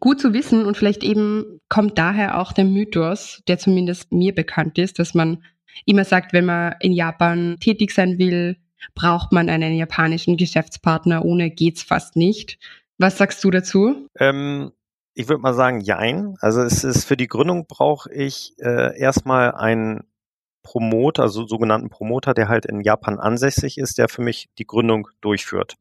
gut 0.00 0.20
zu 0.20 0.32
wissen 0.32 0.64
und 0.64 0.76
vielleicht 0.76 1.02
eben 1.02 1.60
kommt 1.68 1.98
daher 1.98 2.40
auch 2.40 2.52
der 2.52 2.64
Mythos, 2.64 3.42
der 3.48 3.58
zumindest 3.58 4.12
mir 4.12 4.34
bekannt 4.34 4.78
ist, 4.78 4.98
dass 4.98 5.14
man 5.14 5.42
immer 5.84 6.04
sagt, 6.04 6.32
wenn 6.32 6.46
man 6.46 6.74
in 6.80 6.92
Japan 6.92 7.56
tätig 7.60 7.92
sein 7.92 8.18
will, 8.18 8.56
braucht 8.94 9.32
man 9.32 9.48
einen 9.48 9.74
japanischen 9.74 10.36
Geschäftspartner, 10.36 11.24
ohne 11.24 11.50
geht's 11.50 11.82
fast 11.82 12.16
nicht. 12.16 12.58
Was 12.98 13.18
sagst 13.18 13.42
du 13.44 13.50
dazu? 13.50 14.08
Ähm, 14.18 14.72
ich 15.14 15.28
würde 15.28 15.42
mal 15.42 15.54
sagen, 15.54 15.80
jein. 15.80 16.36
Also 16.40 16.62
es 16.62 16.84
ist 16.84 17.04
für 17.04 17.16
die 17.16 17.26
Gründung 17.26 17.66
brauche 17.66 18.12
ich 18.12 18.54
äh, 18.58 18.98
erstmal 18.98 19.52
einen 19.52 20.04
Promoter, 20.62 21.22
also 21.22 21.46
sogenannten 21.46 21.90
Promoter, 21.90 22.34
der 22.34 22.48
halt 22.48 22.66
in 22.66 22.80
Japan 22.80 23.18
ansässig 23.18 23.78
ist, 23.78 23.98
der 23.98 24.08
für 24.08 24.22
mich 24.22 24.48
die 24.58 24.66
Gründung 24.66 25.08
durchführt. 25.20 25.76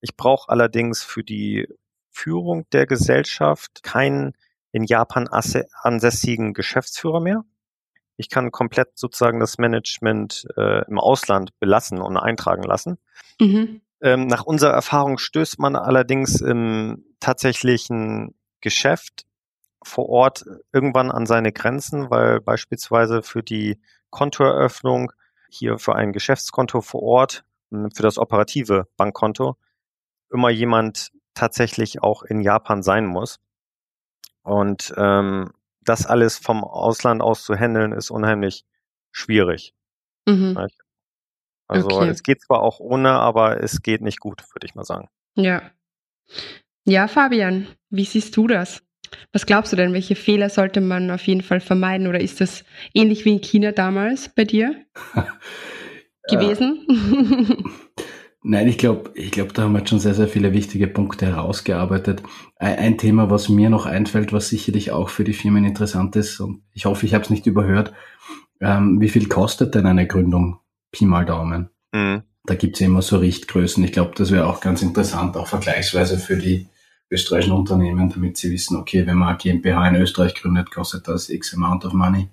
Ich 0.00 0.16
brauche 0.16 0.48
allerdings 0.48 1.02
für 1.02 1.24
die 1.24 1.68
Führung 2.10 2.66
der 2.72 2.86
Gesellschaft 2.86 3.82
keinen 3.82 4.34
in 4.72 4.84
Japan 4.84 5.28
ansässigen 5.28 6.52
Geschäftsführer 6.52 7.20
mehr. 7.20 7.44
Ich 8.16 8.30
kann 8.30 8.50
komplett 8.50 8.98
sozusagen 8.98 9.40
das 9.40 9.58
Management 9.58 10.46
äh, 10.56 10.84
im 10.86 10.98
Ausland 10.98 11.58
belassen 11.60 12.00
und 12.00 12.16
eintragen 12.16 12.62
lassen. 12.62 12.98
Mhm. 13.40 13.80
Ähm, 14.00 14.26
nach 14.26 14.44
unserer 14.44 14.72
Erfahrung 14.72 15.18
stößt 15.18 15.58
man 15.58 15.76
allerdings 15.76 16.40
im 16.40 17.04
tatsächlichen 17.20 18.34
Geschäft 18.60 19.26
vor 19.82 20.08
Ort 20.08 20.44
irgendwann 20.72 21.10
an 21.10 21.26
seine 21.26 21.52
Grenzen, 21.52 22.10
weil 22.10 22.40
beispielsweise 22.40 23.22
für 23.22 23.42
die 23.42 23.78
Kontoeröffnung 24.10 25.12
hier 25.48 25.78
für 25.78 25.94
ein 25.94 26.12
Geschäftskonto 26.12 26.80
vor 26.80 27.02
Ort, 27.02 27.44
für 27.70 28.02
das 28.02 28.18
operative 28.18 28.88
Bankkonto, 28.96 29.56
immer 30.30 30.50
jemand 30.50 31.10
tatsächlich 31.34 32.02
auch 32.02 32.22
in 32.22 32.40
Japan 32.40 32.82
sein 32.82 33.06
muss. 33.06 33.38
Und 34.42 34.94
ähm, 34.96 35.50
das 35.82 36.06
alles 36.06 36.38
vom 36.38 36.64
Ausland 36.64 37.22
aus 37.22 37.44
zu 37.44 37.54
handeln, 37.54 37.92
ist 37.92 38.10
unheimlich 38.10 38.64
schwierig. 39.12 39.74
Mhm. 40.26 40.56
Also 41.68 41.88
okay. 41.88 42.08
es 42.08 42.22
geht 42.22 42.42
zwar 42.42 42.62
auch 42.62 42.80
ohne, 42.80 43.10
aber 43.10 43.62
es 43.62 43.82
geht 43.82 44.02
nicht 44.02 44.20
gut, 44.20 44.42
würde 44.54 44.66
ich 44.66 44.74
mal 44.74 44.84
sagen. 44.84 45.08
Ja. 45.34 45.70
Ja, 46.84 47.08
Fabian, 47.08 47.66
wie 47.90 48.04
siehst 48.04 48.36
du 48.36 48.46
das? 48.46 48.82
Was 49.32 49.46
glaubst 49.46 49.72
du 49.72 49.76
denn, 49.76 49.92
welche 49.92 50.14
Fehler 50.16 50.48
sollte 50.48 50.80
man 50.80 51.10
auf 51.10 51.26
jeden 51.26 51.42
Fall 51.42 51.60
vermeiden? 51.60 52.06
Oder 52.06 52.20
ist 52.20 52.40
das 52.40 52.64
ähnlich 52.94 53.24
wie 53.24 53.32
in 53.32 53.40
China 53.40 53.72
damals 53.72 54.28
bei 54.28 54.44
dir 54.44 54.84
gewesen? 56.28 56.86
Nein, 58.48 58.68
ich 58.68 58.78
glaube, 58.78 59.10
ich 59.14 59.32
glaube, 59.32 59.52
da 59.52 59.62
haben 59.62 59.72
wir 59.72 59.84
schon 59.84 59.98
sehr, 59.98 60.14
sehr 60.14 60.28
viele 60.28 60.52
wichtige 60.52 60.86
Punkte 60.86 61.26
herausgearbeitet. 61.26 62.22
Ein 62.54 62.96
Thema, 62.96 63.28
was 63.28 63.48
mir 63.48 63.70
noch 63.70 63.86
einfällt, 63.86 64.32
was 64.32 64.48
sicherlich 64.48 64.92
auch 64.92 65.08
für 65.08 65.24
die 65.24 65.32
Firmen 65.32 65.64
interessant 65.64 66.14
ist, 66.14 66.38
und 66.38 66.62
ich 66.72 66.84
hoffe, 66.84 67.06
ich 67.06 67.14
habe 67.14 67.24
es 67.24 67.30
nicht 67.30 67.48
überhört, 67.48 67.92
ähm, 68.60 69.00
wie 69.00 69.08
viel 69.08 69.26
kostet 69.26 69.74
denn 69.74 69.84
eine 69.84 70.06
Gründung? 70.06 70.60
Pi 70.92 71.06
mal 71.06 71.24
Daumen. 71.24 71.70
Mhm. 71.92 72.22
Da 72.44 72.54
gibt's 72.54 72.78
ja 72.78 72.86
immer 72.86 73.02
so 73.02 73.16
Richtgrößen. 73.16 73.82
Ich 73.82 73.90
glaube, 73.90 74.12
das 74.14 74.30
wäre 74.30 74.46
auch 74.46 74.60
ganz 74.60 74.80
interessant, 74.80 75.36
auch 75.36 75.48
vergleichsweise 75.48 76.16
für 76.16 76.36
die 76.36 76.68
österreichischen 77.10 77.52
Unternehmen, 77.52 78.10
damit 78.10 78.36
sie 78.36 78.52
wissen, 78.52 78.76
okay, 78.76 79.08
wenn 79.08 79.18
man 79.18 79.30
eine 79.30 79.38
GmbH 79.38 79.88
in 79.88 79.96
Österreich 79.96 80.36
gründet, 80.36 80.70
kostet 80.70 81.08
das 81.08 81.30
X 81.30 81.52
Amount 81.52 81.84
of 81.84 81.94
Money. 81.94 82.28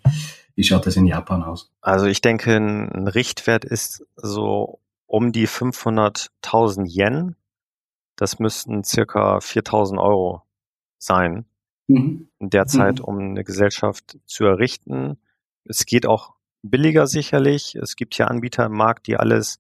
Wie 0.56 0.64
schaut 0.64 0.86
das 0.86 0.96
in 0.96 1.08
Japan 1.08 1.42
aus? 1.42 1.72
Also 1.82 2.06
ich 2.06 2.22
denke, 2.22 2.56
ein 2.56 3.08
Richtwert 3.08 3.66
ist 3.66 4.06
so 4.16 4.80
um 5.14 5.32
die 5.32 5.48
500.000 5.48 6.88
Yen. 6.88 7.36
Das 8.16 8.40
müssten 8.40 8.84
circa 8.84 9.38
4.000 9.38 10.02
Euro 10.02 10.42
sein. 10.98 11.46
Mhm. 11.86 12.30
In 12.40 12.50
der 12.50 12.66
Zeit, 12.66 12.98
mhm. 12.98 13.06
um 13.06 13.20
eine 13.20 13.44
Gesellschaft 13.44 14.18
zu 14.26 14.44
errichten. 14.46 15.20
Es 15.66 15.86
geht 15.86 16.08
auch 16.08 16.34
billiger 16.64 17.06
sicherlich. 17.06 17.76
Es 17.76 17.96
gibt 17.96 18.16
hier 18.16 18.28
Anbieter 18.28 18.66
im 18.66 18.72
Markt, 18.72 19.06
die 19.06 19.16
alles 19.16 19.60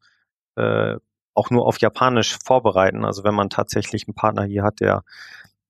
äh, 0.55 0.95
auch 1.35 1.51
nur 1.51 1.67
auf 1.67 1.77
Japanisch 1.77 2.35
vorbereiten. 2.43 3.05
Also 3.05 3.23
wenn 3.23 3.35
man 3.35 3.51
tatsächlich 3.51 4.07
einen 4.07 4.15
Partner 4.15 4.45
hier 4.45 4.63
hat, 4.63 4.79
der 4.79 5.03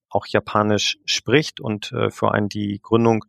auch 0.08 0.28
Japanisch 0.28 0.98
spricht 1.04 1.60
und 1.60 1.92
äh, 1.92 2.10
für 2.10 2.32
einen 2.32 2.48
die 2.48 2.80
Gründung 2.82 3.26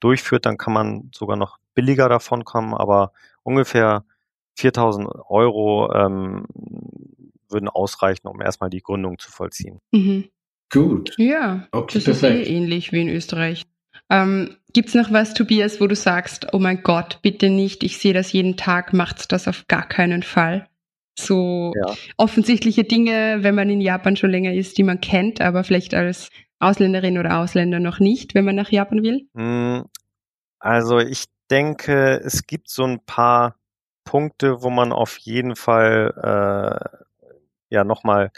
durchführt, 0.00 0.46
dann 0.46 0.58
kann 0.58 0.72
man 0.72 1.12
sogar 1.14 1.36
noch 1.36 1.58
billiger 1.74 2.08
davon 2.08 2.44
kommen, 2.44 2.74
aber 2.74 3.12
ungefähr 3.44 4.04
4000 4.56 5.08
Euro 5.28 5.92
ähm, 5.92 6.46
würden 7.48 7.68
ausreichen, 7.68 8.26
um 8.28 8.40
erstmal 8.40 8.70
die 8.70 8.80
Gründung 8.82 9.18
zu 9.18 9.30
vollziehen. 9.30 9.78
Mhm. 9.92 10.28
Gut. 10.70 11.14
Ja, 11.18 11.68
Okay, 11.72 11.98
das 11.98 12.08
ist 12.08 12.20
perfekt. 12.22 12.46
eh 12.48 12.56
ähnlich 12.56 12.92
wie 12.92 13.02
in 13.02 13.08
Österreich. 13.08 13.64
Ähm, 14.08 14.56
Gibt 14.72 14.88
es 14.88 14.94
noch 14.94 15.12
was, 15.12 15.34
Tobias, 15.34 15.80
wo 15.80 15.86
du 15.86 15.94
sagst, 15.94 16.46
oh 16.52 16.58
mein 16.58 16.82
Gott, 16.82 17.18
bitte 17.22 17.50
nicht, 17.50 17.82
ich 17.82 17.98
sehe 17.98 18.14
das 18.14 18.32
jeden 18.32 18.56
Tag, 18.56 18.92
macht's 18.94 19.28
das 19.28 19.48
auf 19.48 19.66
gar 19.68 19.86
keinen 19.86 20.22
Fall? 20.22 20.66
So 21.18 21.74
Ja. 21.76 21.94
offensichtliche 22.16 22.84
Dinge, 22.84 23.38
wenn 23.42 23.54
man 23.54 23.68
in 23.68 23.82
Japan 23.82 24.16
schon 24.16 24.30
länger 24.30 24.54
ist, 24.54 24.78
die 24.78 24.82
man 24.82 25.00
kennt, 25.00 25.42
aber 25.42 25.62
vielleicht 25.62 25.92
als 25.94 26.30
Ausländerin 26.58 27.18
oder 27.18 27.38
Ausländer 27.38 27.80
noch 27.80 28.00
nicht, 28.00 28.34
wenn 28.34 28.46
man 28.46 28.56
nach 28.56 28.70
Japan 28.70 29.02
will? 29.02 29.28
Mm, 29.34 29.82
Also 30.58 30.98
ich 30.98 31.26
denke, 31.50 32.20
es 32.24 32.46
gibt 32.46 32.70
so 32.70 32.84
ein 32.84 33.04
paar 33.04 33.56
Punkte, 34.04 34.62
wo 34.62 34.70
man 34.70 34.92
auf 34.92 35.18
jeden 35.18 35.56
Fall 35.56 36.12
äh, 36.22 36.98
ja 37.70 37.84
nochmal 37.84 38.30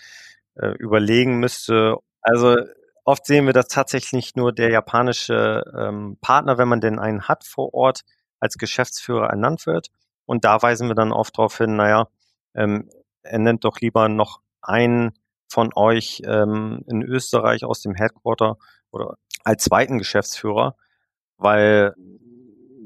äh, 0.57 0.69
überlegen 0.79 1.41
müsste. 1.41 1.97
Also 2.23 2.57
oft 3.05 3.27
sehen 3.27 3.47
wir, 3.47 3.53
dass 3.53 3.69
tatsächlich 3.69 4.35
nur 4.37 4.53
der 4.53 4.71
japanische 4.71 5.65
ähm, 5.77 6.17
Partner, 6.21 6.59
wenn 6.59 6.69
man 6.69 6.81
denn 6.81 6.99
einen 6.99 7.29
hat 7.29 7.45
vor 7.45 7.75
Ort, 7.75 8.03
als 8.41 8.59
Geschäftsführer 8.59 9.29
ernannt 9.29 9.67
wird. 9.67 9.89
Und 10.27 10.45
da 10.45 10.63
weisen 10.63 10.89
wir 10.89 10.95
dann 10.95 11.13
oft 11.13 11.37
darauf 11.39 11.59
hin, 11.59 11.77
naja, 11.77 12.09
ähm, 12.55 12.89
er 13.23 13.39
nennt 13.39 13.65
doch 13.65 13.81
lieber 13.81 14.09
noch 14.09 14.41
einen 14.63 15.13
von 15.49 15.71
euch 15.75 16.23
ähm, 16.25 16.83
in 16.87 17.03
Österreich 17.03 17.65
aus 17.65 17.81
dem 17.81 17.95
Headquarter 17.95 18.57
oder 18.91 19.17
als 19.45 19.65
zweiten 19.65 19.99
Geschäftsführer, 19.99 20.77
weil 21.37 21.95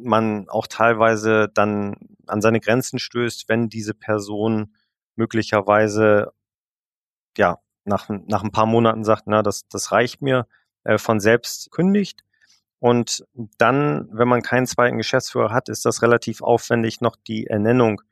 man 0.03 0.49
auch 0.49 0.67
teilweise 0.67 1.49
dann 1.53 1.97
an 2.27 2.41
seine 2.41 2.61
Grenzen 2.61 2.99
stößt, 2.99 3.49
wenn 3.49 3.69
diese 3.69 3.95
Person 3.95 4.75
möglicherweise 5.17 6.33
ja 7.37 7.59
nach, 7.85 8.09
nach 8.09 8.43
ein 8.45 8.53
paar 8.53 8.67
Monaten 8.67 9.05
sagt, 9.05 9.25
na, 9.27 9.43
das, 9.43 9.67
das 9.69 9.93
reicht 9.93 10.23
mir, 10.23 10.47
äh, 10.85 10.99
von 10.99 11.21
selbst 11.21 11.71
kündigt. 11.71 12.25
Und 12.81 13.25
dann, 13.59 14.09
wenn 14.13 14.29
man 14.29 14.43
keinen 14.43 14.67
zweiten 14.67 14.99
Geschäftsführer 14.99 15.53
hat, 15.53 15.69
ist 15.69 15.85
das 15.85 16.03
relativ 16.03 16.43
aufwendig, 16.43 17.01
noch 17.01 17.17
die 17.17 17.47
Ernennung 17.47 18.03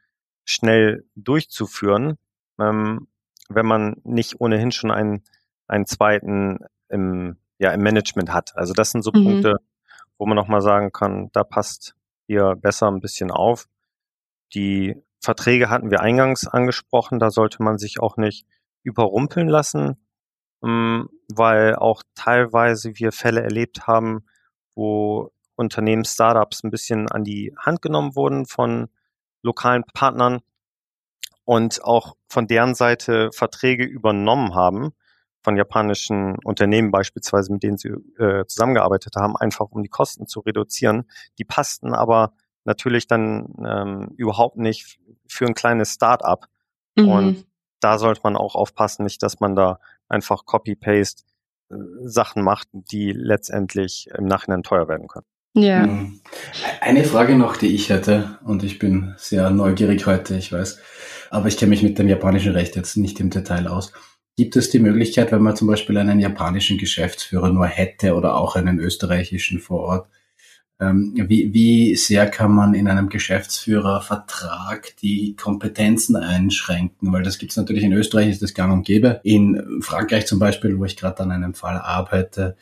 schnell 0.44 1.04
durchzuführen, 1.14 2.18
ähm, 2.58 3.08
wenn 3.48 3.66
man 3.66 4.00
nicht 4.02 4.40
ohnehin 4.40 4.72
schon 4.72 4.90
einen, 4.90 5.22
einen 5.68 5.86
zweiten 5.86 6.58
im, 6.88 7.36
ja, 7.58 7.70
im 7.72 7.82
Management 7.82 8.32
hat. 8.32 8.56
Also 8.56 8.72
das 8.72 8.90
sind 8.90 9.02
so 9.02 9.12
Mhm. 9.12 9.24
Punkte, 9.24 9.56
wo 10.18 10.26
man 10.26 10.36
nochmal 10.36 10.62
sagen 10.62 10.92
kann, 10.92 11.30
da 11.32 11.44
passt 11.44 11.94
ihr 12.26 12.54
besser 12.56 12.88
ein 12.88 13.00
bisschen 13.00 13.30
auf. 13.30 13.68
Die 14.54 14.96
Verträge 15.20 15.70
hatten 15.70 15.90
wir 15.90 16.00
eingangs 16.00 16.46
angesprochen, 16.46 17.18
da 17.18 17.30
sollte 17.30 17.62
man 17.62 17.78
sich 17.78 18.00
auch 18.00 18.16
nicht 18.16 18.46
überrumpeln 18.82 19.48
lassen, 19.48 19.96
ähm, 20.62 21.08
weil 21.28 21.74
auch 21.74 22.02
teilweise 22.14 22.98
wir 22.98 23.12
Fälle 23.12 23.42
erlebt 23.42 23.86
haben, 23.86 24.24
wo 24.74 25.32
Unternehmen, 25.56 26.04
Startups 26.04 26.62
ein 26.62 26.70
bisschen 26.70 27.08
an 27.08 27.24
die 27.24 27.54
Hand 27.58 27.82
genommen 27.82 28.14
wurden 28.14 28.46
von 28.46 28.88
lokalen 29.42 29.84
Partnern 29.94 30.40
und 31.44 31.82
auch 31.82 32.16
von 32.28 32.46
deren 32.46 32.74
Seite 32.74 33.30
Verträge 33.32 33.84
übernommen 33.84 34.54
haben, 34.54 34.92
von 35.46 35.56
japanischen 35.56 36.34
Unternehmen 36.42 36.90
beispielsweise, 36.90 37.52
mit 37.52 37.62
denen 37.62 37.78
sie 37.78 37.90
äh, 38.18 38.44
zusammengearbeitet 38.46 39.14
haben, 39.14 39.36
einfach 39.36 39.66
um 39.70 39.80
die 39.80 39.88
Kosten 39.88 40.26
zu 40.26 40.40
reduzieren. 40.40 41.04
Die 41.38 41.44
passten 41.44 41.94
aber 41.94 42.32
natürlich 42.64 43.06
dann 43.06 43.54
ähm, 43.64 44.12
überhaupt 44.16 44.56
nicht 44.56 44.98
für 45.28 45.46
ein 45.46 45.54
kleines 45.54 45.92
Start-up. 45.92 46.46
Mhm. 46.96 47.08
Und 47.08 47.46
da 47.78 48.00
sollte 48.00 48.22
man 48.24 48.34
auch 48.34 48.56
aufpassen, 48.56 49.04
nicht, 49.04 49.22
dass 49.22 49.38
man 49.38 49.54
da 49.54 49.78
einfach 50.08 50.46
Copy-Paste 50.46 51.22
äh, 51.70 51.76
Sachen 52.02 52.42
macht, 52.42 52.66
die 52.72 53.12
letztendlich 53.12 54.08
im 54.18 54.24
Nachhinein 54.24 54.64
teuer 54.64 54.88
werden 54.88 55.06
können. 55.06 55.26
Ja. 55.54 55.86
Mhm. 55.86 56.22
Eine 56.80 57.04
Frage 57.04 57.36
noch, 57.36 57.56
die 57.56 57.72
ich 57.72 57.88
hätte, 57.88 58.40
und 58.42 58.64
ich 58.64 58.80
bin 58.80 59.14
sehr 59.16 59.50
neugierig 59.50 60.06
heute, 60.06 60.34
ich 60.36 60.52
weiß, 60.52 60.80
aber 61.30 61.46
ich 61.46 61.56
kenne 61.56 61.70
mich 61.70 61.84
mit 61.84 62.00
dem 62.00 62.08
japanischen 62.08 62.52
Recht 62.52 62.74
jetzt 62.74 62.96
nicht 62.96 63.20
im 63.20 63.30
Detail 63.30 63.68
aus. 63.68 63.92
Gibt 64.36 64.56
es 64.56 64.70
die 64.70 64.78
Möglichkeit, 64.78 65.32
wenn 65.32 65.42
man 65.42 65.56
zum 65.56 65.66
Beispiel 65.66 65.96
einen 65.96 66.20
japanischen 66.20 66.78
Geschäftsführer 66.78 67.50
nur 67.50 67.66
hätte 67.66 68.14
oder 68.14 68.36
auch 68.36 68.54
einen 68.54 68.78
österreichischen 68.78 69.60
vor 69.60 69.80
Ort, 69.80 70.08
ähm, 70.78 71.14
wie, 71.28 71.54
wie 71.54 71.96
sehr 71.96 72.28
kann 72.28 72.52
man 72.52 72.74
in 72.74 72.86
einem 72.86 73.08
Geschäftsführervertrag 73.08 74.94
die 75.00 75.34
Kompetenzen 75.36 76.16
einschränken? 76.16 77.12
Weil 77.12 77.22
das 77.22 77.38
gibt 77.38 77.52
es 77.52 77.56
natürlich 77.56 77.84
in 77.84 77.94
Österreich, 77.94 78.28
ist 78.28 78.42
das 78.42 78.52
gang 78.52 78.72
und 78.72 78.84
gäbe. 78.86 79.20
In 79.22 79.80
Frankreich 79.80 80.26
zum 80.26 80.38
Beispiel, 80.38 80.78
wo 80.78 80.84
ich 80.84 80.96
gerade 80.96 81.22
an 81.22 81.30
einem 81.30 81.54
Fall 81.54 81.78
arbeite, 81.78 82.56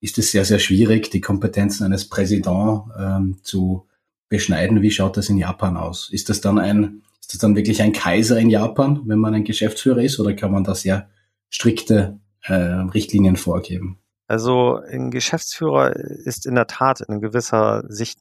ist 0.00 0.18
es 0.18 0.32
sehr, 0.32 0.44
sehr 0.44 0.58
schwierig, 0.58 1.10
die 1.10 1.20
Kompetenzen 1.20 1.84
eines 1.84 2.08
Präsidenten 2.08 2.90
ähm, 2.98 3.36
zu 3.42 3.86
beschneiden. 4.28 4.82
Wie 4.82 4.90
schaut 4.90 5.16
das 5.16 5.28
in 5.28 5.38
Japan 5.38 5.76
aus? 5.76 6.10
Ist 6.10 6.28
das 6.30 6.40
dann 6.40 6.58
ein, 6.58 7.02
ist 7.22 7.32
das 7.32 7.40
dann 7.40 7.56
wirklich 7.56 7.80
ein 7.80 7.92
Kaiser 7.92 8.38
in 8.38 8.50
Japan, 8.50 9.00
wenn 9.06 9.18
man 9.18 9.34
ein 9.34 9.44
Geschäftsführer 9.44 10.02
ist, 10.02 10.20
oder 10.20 10.34
kann 10.34 10.52
man 10.52 10.64
da 10.64 10.74
sehr 10.74 11.08
strikte 11.48 12.18
äh, 12.42 12.54
Richtlinien 12.54 13.36
vorgeben? 13.36 13.98
Also 14.26 14.76
ein 14.76 15.10
Geschäftsführer 15.10 15.94
ist 15.94 16.46
in 16.46 16.56
der 16.56 16.66
Tat 16.66 17.00
in 17.00 17.20
gewisser 17.20 17.84
Sicht 17.88 18.18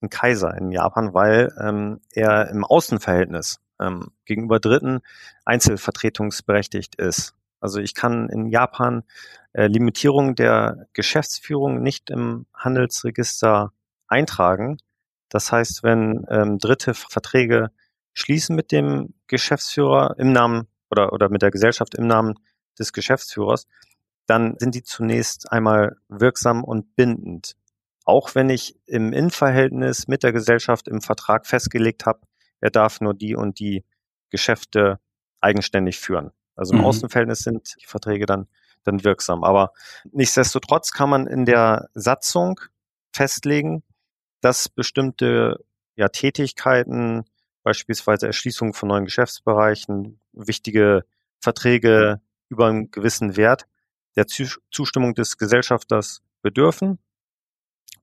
ein 0.00 0.08
Kaiser 0.08 0.56
in 0.56 0.70
Japan, 0.70 1.14
weil 1.14 1.52
ähm, 1.60 2.00
er 2.12 2.48
im 2.50 2.64
Außenverhältnis 2.64 3.60
ähm, 3.80 4.10
gegenüber 4.24 4.60
Dritten 4.60 5.00
einzelvertretungsberechtigt 5.44 6.94
ist. 6.96 7.34
Also 7.60 7.80
ich 7.80 7.94
kann 7.94 8.28
in 8.28 8.46
Japan 8.46 9.02
äh, 9.52 9.66
Limitierung 9.66 10.34
der 10.34 10.86
Geschäftsführung 10.92 11.82
nicht 11.82 12.10
im 12.10 12.46
Handelsregister 12.54 13.72
eintragen. 14.06 14.78
Das 15.28 15.50
heißt, 15.50 15.82
wenn 15.82 16.26
ähm, 16.28 16.58
Dritte 16.58 16.94
Verträge 16.94 17.70
schließen 18.14 18.56
mit 18.56 18.72
dem 18.72 19.14
Geschäftsführer 19.26 20.14
im 20.18 20.32
Namen 20.32 20.68
oder, 20.90 21.12
oder 21.12 21.28
mit 21.28 21.42
der 21.42 21.50
Gesellschaft 21.50 21.94
im 21.94 22.06
Namen 22.06 22.34
des 22.78 22.92
Geschäftsführers, 22.92 23.66
dann 24.26 24.56
sind 24.58 24.74
die 24.74 24.82
zunächst 24.82 25.52
einmal 25.52 25.96
wirksam 26.08 26.64
und 26.64 26.96
bindend. 26.96 27.56
Auch 28.04 28.34
wenn 28.34 28.50
ich 28.50 28.76
im 28.86 29.12
Innenverhältnis 29.12 30.08
mit 30.08 30.22
der 30.22 30.32
Gesellschaft 30.32 30.88
im 30.88 31.00
Vertrag 31.00 31.46
festgelegt 31.46 32.06
habe, 32.06 32.20
er 32.60 32.70
darf 32.70 33.00
nur 33.00 33.14
die 33.14 33.34
und 33.34 33.58
die 33.58 33.84
Geschäfte 34.30 34.98
eigenständig 35.40 35.98
führen. 35.98 36.32
Also 36.56 36.74
im 36.74 36.80
Mhm. 36.80 36.86
Außenverhältnis 36.86 37.40
sind 37.40 37.74
die 37.80 37.86
Verträge 37.86 38.26
dann, 38.26 38.48
dann 38.84 39.04
wirksam. 39.04 39.44
Aber 39.44 39.72
nichtsdestotrotz 40.12 40.92
kann 40.92 41.10
man 41.10 41.26
in 41.26 41.44
der 41.44 41.88
Satzung 41.94 42.60
festlegen, 43.12 43.82
dass 44.40 44.68
bestimmte 44.68 45.64
ja, 45.96 46.08
Tätigkeiten, 46.08 47.24
beispielsweise 47.64 48.26
Erschließung 48.26 48.74
von 48.74 48.90
neuen 48.90 49.06
Geschäftsbereichen, 49.06 50.20
wichtige 50.32 51.04
Verträge 51.40 52.20
über 52.48 52.68
einen 52.68 52.92
gewissen 52.92 53.36
Wert, 53.36 53.66
der 54.14 54.28
Zus- 54.28 54.60
Zustimmung 54.70 55.14
des 55.14 55.36
Gesellschafters 55.38 56.22
bedürfen. 56.42 57.00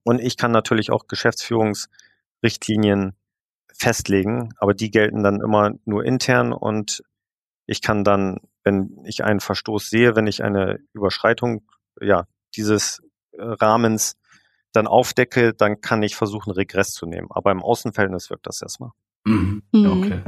Und 0.04 0.20
ich 0.20 0.36
kann 0.36 0.52
natürlich 0.52 0.92
auch 0.92 1.08
Geschäftsführungsrichtlinien 1.08 3.16
festlegen, 3.74 4.54
aber 4.58 4.74
die 4.74 4.92
gelten 4.92 5.24
dann 5.24 5.40
immer 5.40 5.72
nur 5.86 6.04
intern 6.04 6.52
und 6.54 7.04
ich 7.68 7.82
kann 7.82 8.04
dann, 8.04 8.40
wenn 8.64 9.04
ich 9.06 9.24
einen 9.24 9.40
Verstoß 9.40 9.90
sehe, 9.90 10.16
wenn 10.16 10.28
ich 10.28 10.44
eine 10.44 10.80
Überschreitung 10.94 11.64
ja, 12.02 12.26
dieses 12.56 13.02
äh, 13.32 13.44
Rahmens 13.44 14.18
dann 14.74 14.88
aufdecke, 14.88 15.54
dann 15.54 15.82
kann 15.82 16.04
ich 16.04 16.16
versuchen, 16.16 16.52
Regress 16.52 16.94
zu 16.94 17.06
nehmen. 17.06 17.28
Aber 17.30 17.52
im 17.52 17.62
Außenverhältnis 17.62 18.30
wirkt 18.30 18.48
das 18.48 18.62
erstmal. 18.62 18.92
Mhm. 19.26 19.62
Mhm. 19.72 19.86
Okay. 19.86 20.20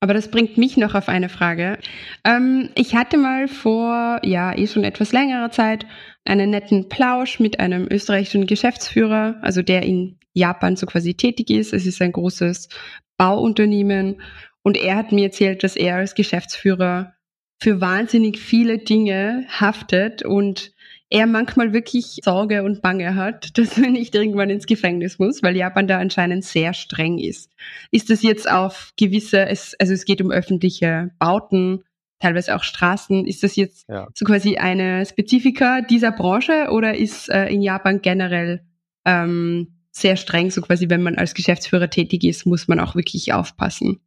Aber 0.00 0.14
das 0.14 0.30
bringt 0.30 0.56
mich 0.56 0.76
noch 0.76 0.94
auf 0.94 1.08
eine 1.08 1.28
Frage. 1.28 1.78
Ähm, 2.24 2.70
ich 2.76 2.94
hatte 2.94 3.16
mal 3.16 3.48
vor, 3.48 4.20
ja, 4.24 4.56
eh 4.56 4.66
schon 4.66 4.84
etwas 4.84 5.12
längerer 5.12 5.50
Zeit 5.50 5.86
einen 6.24 6.50
netten 6.50 6.88
Plausch 6.88 7.40
mit 7.40 7.58
einem 7.58 7.88
österreichischen 7.90 8.46
Geschäftsführer, 8.46 9.36
also 9.42 9.62
der 9.62 9.82
in 9.82 10.18
Japan 10.34 10.76
so 10.76 10.86
quasi 10.86 11.14
tätig 11.14 11.50
ist. 11.50 11.72
Es 11.72 11.84
ist 11.84 12.00
ein 12.00 12.12
großes 12.12 12.68
Bauunternehmen 13.16 14.22
und 14.62 14.76
er 14.76 14.96
hat 14.96 15.10
mir 15.10 15.26
erzählt, 15.26 15.64
dass 15.64 15.74
er 15.74 15.96
als 15.96 16.14
Geschäftsführer 16.14 17.14
für 17.60 17.80
wahnsinnig 17.80 18.38
viele 18.38 18.78
Dinge 18.78 19.46
haftet 19.48 20.24
und 20.24 20.72
er 21.10 21.26
manchmal 21.26 21.72
wirklich 21.72 22.20
Sorge 22.22 22.62
und 22.62 22.82
Bange 22.82 23.14
hat, 23.14 23.56
dass 23.58 23.78
er 23.78 23.90
nicht 23.90 24.14
irgendwann 24.14 24.50
ins 24.50 24.66
Gefängnis 24.66 25.18
muss, 25.18 25.42
weil 25.42 25.56
Japan 25.56 25.88
da 25.88 25.98
anscheinend 25.98 26.44
sehr 26.44 26.74
streng 26.74 27.18
ist. 27.18 27.50
Ist 27.90 28.10
das 28.10 28.22
jetzt 28.22 28.50
auf 28.50 28.92
gewisse, 28.96 29.46
es, 29.46 29.74
also 29.78 29.92
es 29.92 30.04
geht 30.04 30.20
um 30.20 30.30
öffentliche 30.30 31.10
Bauten, 31.18 31.84
teilweise 32.20 32.54
auch 32.56 32.62
Straßen. 32.62 33.26
Ist 33.26 33.42
das 33.42 33.56
jetzt 33.56 33.88
ja. 33.88 34.08
so 34.14 34.24
quasi 34.24 34.56
eine 34.56 35.06
Spezifika 35.06 35.80
dieser 35.82 36.12
Branche 36.12 36.68
oder 36.70 36.96
ist 36.96 37.28
äh, 37.28 37.46
in 37.46 37.62
Japan 37.62 38.02
generell 38.02 38.64
ähm, 39.04 39.78
sehr 39.90 40.16
streng, 40.16 40.50
so 40.50 40.60
quasi, 40.60 40.90
wenn 40.90 41.02
man 41.02 41.16
als 41.16 41.34
Geschäftsführer 41.34 41.90
tätig 41.90 42.24
ist, 42.24 42.46
muss 42.46 42.68
man 42.68 42.80
auch 42.80 42.94
wirklich 42.94 43.32
aufpassen? 43.32 44.00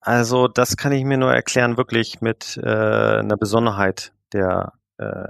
Also 0.00 0.48
das 0.48 0.76
kann 0.76 0.92
ich 0.92 1.04
mir 1.04 1.18
nur 1.18 1.32
erklären, 1.32 1.76
wirklich 1.76 2.20
mit 2.20 2.58
äh, 2.62 2.66
einer 2.66 3.36
Besonderheit 3.36 4.12
der, 4.32 4.72
äh, 4.96 5.26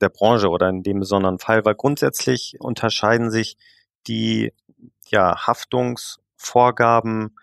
der 0.00 0.08
Branche 0.08 0.48
oder 0.48 0.68
in 0.68 0.82
dem 0.82 1.00
besonderen 1.00 1.38
Fall, 1.38 1.64
weil 1.64 1.74
grundsätzlich 1.74 2.56
unterscheiden 2.60 3.30
sich 3.30 3.56
die 4.06 4.52
ja, 5.08 5.46
Haftungsvorgaben 5.46 7.36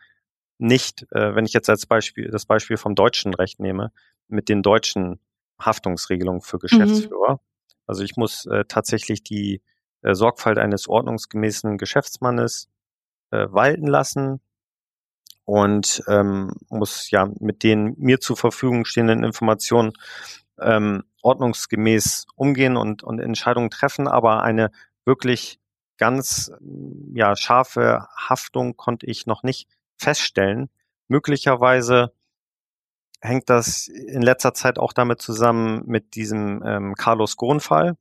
nicht, 0.57 1.05
äh, 1.11 1.35
wenn 1.35 1.45
ich 1.45 1.53
jetzt 1.53 1.69
als 1.69 1.85
Beispiel 1.85 2.29
das 2.29 2.45
Beispiel 2.45 2.77
vom 2.77 2.95
deutschen 2.95 3.33
Recht 3.33 3.59
nehme, 3.59 3.91
mit 4.27 4.49
den 4.49 4.63
deutschen 4.63 5.19
Haftungsregelungen 5.59 6.41
für 6.41 6.57
mhm. 6.57 6.61
Geschäftsführer. 6.61 7.33
Mhm. 7.33 7.39
Also 7.85 8.03
ich 8.03 8.17
muss 8.17 8.45
äh, 8.47 8.65
tatsächlich 8.67 9.23
die 9.23 9.61
äh, 10.01 10.13
Sorgfalt 10.13 10.57
eines 10.57 10.87
ordnungsgemäßen 10.87 11.77
Geschäftsmannes 11.77 12.69
äh, 13.31 13.47
walten 13.49 13.87
lassen 13.87 14.41
und 15.45 16.03
ähm, 16.07 16.51
muss 16.69 17.09
ja 17.09 17.29
mit 17.39 17.63
den 17.63 17.95
mir 17.97 18.19
zur 18.19 18.35
Verfügung 18.35 18.83
stehenden 18.85 19.23
Informationen 19.23 19.93
ähm, 20.61 21.03
ordnungsgemäß 21.21 22.25
umgehen 22.35 22.77
und, 22.77 23.03
und 23.03 23.19
Entscheidungen 23.19 23.69
treffen, 23.69 24.07
aber 24.07 24.43
eine 24.43 24.71
wirklich 25.05 25.59
ganz 25.97 26.51
ja, 27.13 27.35
scharfe 27.35 28.07
Haftung 28.15 28.77
konnte 28.77 29.05
ich 29.07 29.25
noch 29.25 29.43
nicht 29.43 29.67
feststellen. 29.97 30.69
Möglicherweise 31.07 32.13
hängt 33.21 33.49
das 33.49 33.87
in 33.87 34.21
letzter 34.21 34.53
Zeit 34.53 34.77
auch 34.77 34.93
damit 34.93 35.21
zusammen 35.21 35.83
mit 35.85 36.15
diesem 36.15 36.63
ähm, 36.65 36.93
Carlos 36.95 37.35
Ghosn-Fall, 37.35 37.97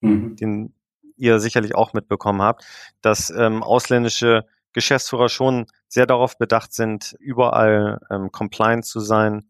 mhm. 0.00 0.36
den 0.36 0.74
ihr 1.16 1.40
sicherlich 1.40 1.74
auch 1.74 1.92
mitbekommen 1.92 2.42
habt, 2.42 2.64
dass 3.00 3.30
ähm, 3.30 3.62
ausländische 3.62 4.46
Geschäftsführer 4.72 5.28
schon 5.28 5.66
sehr 5.88 6.06
darauf 6.06 6.38
bedacht 6.38 6.72
sind, 6.72 7.14
überall 7.18 8.00
ähm, 8.10 8.32
compliant 8.32 8.86
zu 8.86 9.00
sein, 9.00 9.46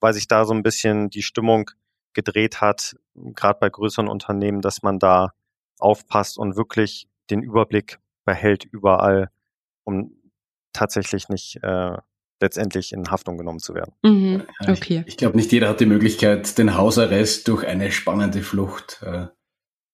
weil 0.00 0.14
sich 0.14 0.26
da 0.26 0.44
so 0.44 0.54
ein 0.54 0.62
bisschen 0.62 1.10
die 1.10 1.22
Stimmung 1.22 1.70
gedreht 2.12 2.60
hat, 2.60 2.96
gerade 3.14 3.58
bei 3.60 3.70
größeren 3.70 4.08
Unternehmen, 4.08 4.60
dass 4.60 4.82
man 4.82 4.98
da 4.98 5.32
aufpasst 5.78 6.38
und 6.38 6.56
wirklich 6.56 7.08
den 7.30 7.42
Überblick 7.42 7.98
behält 8.24 8.64
überall, 8.64 9.30
um 9.84 10.12
tatsächlich 10.72 11.28
nicht 11.28 11.62
äh, 11.62 11.96
letztendlich 12.40 12.92
in 12.92 13.10
Haftung 13.10 13.38
genommen 13.38 13.58
zu 13.58 13.74
werden. 13.74 13.92
Mhm, 14.02 14.42
okay. 14.66 15.00
Ich, 15.00 15.12
ich 15.12 15.16
glaube, 15.16 15.36
nicht 15.36 15.52
jeder 15.52 15.68
hat 15.68 15.80
die 15.80 15.86
Möglichkeit, 15.86 16.56
den 16.58 16.76
Hausarrest 16.76 17.46
durch 17.48 17.66
eine 17.66 17.92
spannende 17.92 18.42
Flucht 18.42 19.02
äh, 19.02 19.26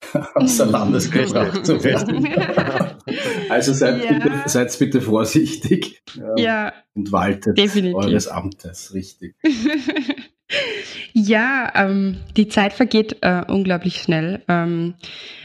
außer 0.35 0.67
Landes 0.67 1.11
gebracht 1.11 1.65
zu 1.65 1.83
werden. 1.83 2.27
also 3.49 3.73
seid, 3.73 4.05
ja. 4.05 4.13
bitte, 4.13 4.43
seid 4.47 4.79
bitte 4.79 5.01
vorsichtig 5.01 6.03
ähm, 6.17 6.37
ja, 6.37 6.73
und 6.95 7.13
waltet 7.13 7.59
definitiv. 7.59 7.97
eures 7.97 8.29
Amtes, 8.29 8.95
richtig. 8.95 9.35
ja, 11.13 11.73
ähm, 11.75 12.19
die 12.37 12.49
Zeit 12.49 12.73
vergeht 12.73 13.19
äh, 13.23 13.43
unglaublich 13.47 14.03
schnell. 14.03 14.43
Ähm, 14.49 14.95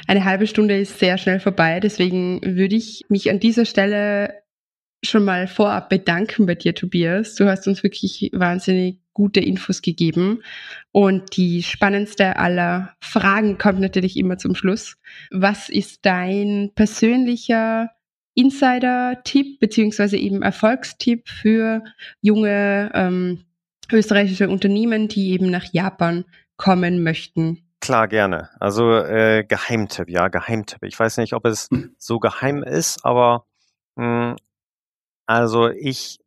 eine 0.07 0.25
halbe 0.25 0.47
Stunde 0.47 0.77
ist 0.77 0.99
sehr 0.99 1.17
schnell 1.17 1.39
vorbei, 1.39 1.79
deswegen 1.79 2.41
würde 2.43 2.75
ich 2.75 3.05
mich 3.09 3.29
an 3.29 3.39
dieser 3.39 3.65
Stelle 3.65 4.41
schon 5.03 5.25
mal 5.25 5.47
vorab 5.47 5.89
bedanken 5.89 6.45
bei 6.45 6.55
dir, 6.55 6.75
Tobias. 6.75 7.35
Du 7.35 7.45
hast 7.45 7.67
uns 7.67 7.81
wirklich 7.81 8.29
wahnsinnig 8.33 9.00
gute 9.13 9.39
Infos 9.39 9.81
gegeben. 9.81 10.43
Und 10.91 11.37
die 11.37 11.63
spannendste 11.63 12.37
aller 12.37 12.95
Fragen 13.01 13.57
kommt 13.57 13.79
natürlich 13.79 14.17
immer 14.17 14.37
zum 14.37 14.55
Schluss. 14.55 14.97
Was 15.31 15.69
ist 15.69 16.05
dein 16.05 16.71
persönlicher 16.75 17.89
Insider-Tipp 18.33 19.59
beziehungsweise 19.59 20.17
eben 20.17 20.41
Erfolgstipp 20.41 21.27
für 21.27 21.83
junge 22.21 22.91
ähm, 22.93 23.43
österreichische 23.91 24.49
Unternehmen, 24.49 25.07
die 25.07 25.31
eben 25.31 25.49
nach 25.49 25.65
Japan 25.73 26.25
kommen 26.55 27.03
möchten? 27.03 27.63
Klar, 27.81 28.07
gerne. 28.07 28.49
Also 28.59 28.93
äh, 28.93 29.43
Geheimtipp, 29.43 30.07
ja, 30.09 30.27
Geheimtipp. 30.27 30.83
Ich 30.83 30.97
weiß 30.97 31.17
nicht, 31.17 31.33
ob 31.33 31.45
es 31.45 31.67
hm. 31.71 31.95
so 31.97 32.19
geheim 32.19 32.63
ist, 32.63 33.03
aber 33.03 33.45
mh, 33.95 34.31
hm, 34.31 34.35
also 35.25 35.69
ich 35.69 36.19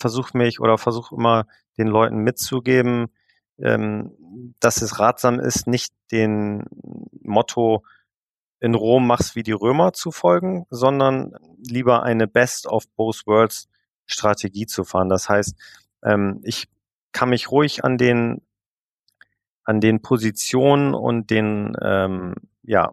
versuche 0.00 0.36
mich 0.36 0.60
oder 0.60 0.78
versuche 0.78 1.14
immer 1.14 1.46
den 1.78 1.88
Leuten 1.88 2.18
mitzugeben, 2.18 3.08
ähm, 3.58 4.12
dass 4.60 4.82
es 4.82 4.98
ratsam 4.98 5.40
ist, 5.40 5.66
nicht 5.66 5.92
den 6.10 6.64
Motto 7.22 7.84
in 8.60 8.74
Rom 8.74 9.06
mach's 9.06 9.34
wie 9.34 9.42
die 9.42 9.52
Römer 9.52 9.92
zu 9.92 10.12
folgen, 10.12 10.66
sondern 10.70 11.34
lieber 11.58 12.04
eine 12.04 12.28
Best 12.28 12.66
of 12.66 12.84
both 12.96 13.26
worlds 13.26 13.68
Strategie 14.06 14.66
zu 14.66 14.84
fahren. 14.84 15.08
Das 15.08 15.28
heißt, 15.28 15.56
ähm, 16.04 16.40
ich 16.44 16.68
kann 17.10 17.30
mich 17.30 17.50
ruhig 17.50 17.84
an 17.84 17.98
den 17.98 18.42
an 19.64 19.80
den 19.80 20.02
Positionen 20.02 20.94
und 20.94 21.30
den 21.30 21.76
ähm, 21.80 22.34
ja, 22.62 22.92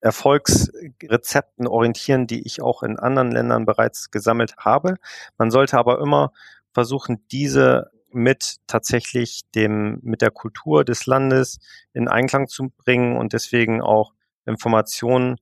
Erfolgsrezepten 0.00 1.66
orientieren, 1.66 2.26
die 2.26 2.46
ich 2.46 2.62
auch 2.62 2.82
in 2.82 2.98
anderen 2.98 3.32
Ländern 3.32 3.66
bereits 3.66 4.10
gesammelt 4.10 4.56
habe. 4.58 4.96
Man 5.36 5.50
sollte 5.50 5.78
aber 5.78 6.00
immer 6.00 6.32
versuchen, 6.72 7.26
diese 7.32 7.90
mit 8.16 8.56
tatsächlich 8.66 9.42
dem, 9.54 9.98
mit 10.02 10.22
der 10.22 10.30
Kultur 10.30 10.84
des 10.84 11.06
Landes 11.06 11.58
in 11.92 12.08
Einklang 12.08 12.48
zu 12.48 12.72
bringen 12.76 13.16
und 13.16 13.32
deswegen 13.32 13.82
auch 13.82 14.12
Informationen 14.46 15.36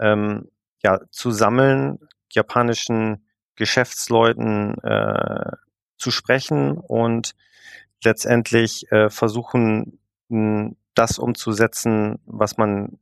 ähm, 0.00 0.50
ja, 0.82 1.00
zu 1.10 1.30
sammeln, 1.30 1.98
japanischen 2.30 3.24
Geschäftsleuten 3.54 4.78
äh, 4.82 5.52
zu 5.96 6.10
sprechen 6.10 6.78
und 6.78 7.34
letztendlich 8.04 8.90
äh, 8.92 9.10
versuchen, 9.10 9.98
das 10.94 11.18
umzusetzen, 11.18 12.18
was 12.26 12.58
man 12.58 12.98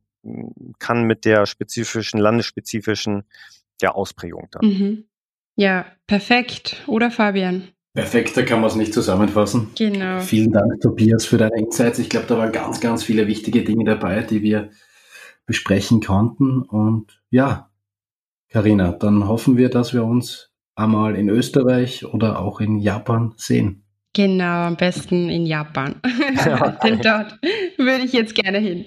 kann 0.79 1.03
mit 1.03 1.25
der 1.25 1.45
spezifischen, 1.45 2.19
landesspezifischen 2.19 3.25
ja, 3.81 3.91
Ausprägung 3.91 4.47
dann. 4.51 4.65
Mhm. 4.65 5.07
Ja, 5.55 5.85
perfekt. 6.05 6.83
Oder 6.87 7.11
Fabian? 7.11 7.69
Perfekter 7.97 8.43
kann 8.43 8.61
man 8.61 8.69
es 8.69 8.75
nicht 8.75 8.93
zusammenfassen. 8.93 9.71
Genau. 9.75 10.19
Vielen 10.19 10.51
Dank, 10.51 10.81
Tobias, 10.81 11.25
für 11.25 11.39
deine 11.39 11.57
Insights. 11.57 11.97
Ich 11.97 12.11
glaube, 12.11 12.27
da 12.27 12.37
waren 12.37 12.51
ganz, 12.51 12.79
ganz 12.79 13.03
viele 13.03 13.25
wichtige 13.25 13.63
Dinge 13.63 13.85
dabei, 13.85 14.21
die 14.21 14.43
wir 14.43 14.69
besprechen 15.47 15.99
konnten. 15.99 16.61
Und 16.61 17.19
ja, 17.31 17.71
Karina, 18.49 18.91
dann 18.91 19.27
hoffen 19.27 19.57
wir, 19.57 19.69
dass 19.69 19.95
wir 19.95 20.03
uns 20.03 20.51
einmal 20.75 21.15
in 21.15 21.27
Österreich 21.27 22.05
oder 22.05 22.37
auch 22.37 22.59
in 22.59 22.77
Japan 22.77 23.33
sehen. 23.35 23.83
Genau, 24.13 24.67
am 24.67 24.75
besten 24.75 25.29
in 25.29 25.47
Japan. 25.47 25.95
Ja, 26.35 26.69
Denn 26.83 27.01
dort 27.01 27.39
würde 27.77 28.03
ich 28.03 28.13
jetzt 28.13 28.35
gerne 28.35 28.59
hin. 28.59 28.85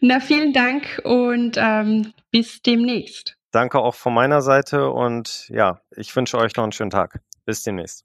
Na, 0.00 0.18
vielen 0.18 0.52
Dank 0.52 1.00
und 1.04 1.56
ähm, 1.56 2.12
bis 2.32 2.62
demnächst. 2.62 3.36
Danke 3.52 3.78
auch 3.78 3.94
von 3.94 4.12
meiner 4.12 4.42
Seite 4.42 4.90
und 4.90 5.48
ja, 5.50 5.78
ich 5.96 6.16
wünsche 6.16 6.36
euch 6.36 6.56
noch 6.56 6.64
einen 6.64 6.72
schönen 6.72 6.90
Tag. 6.90 7.20
Bis 7.46 7.62
demnächst. 7.62 8.04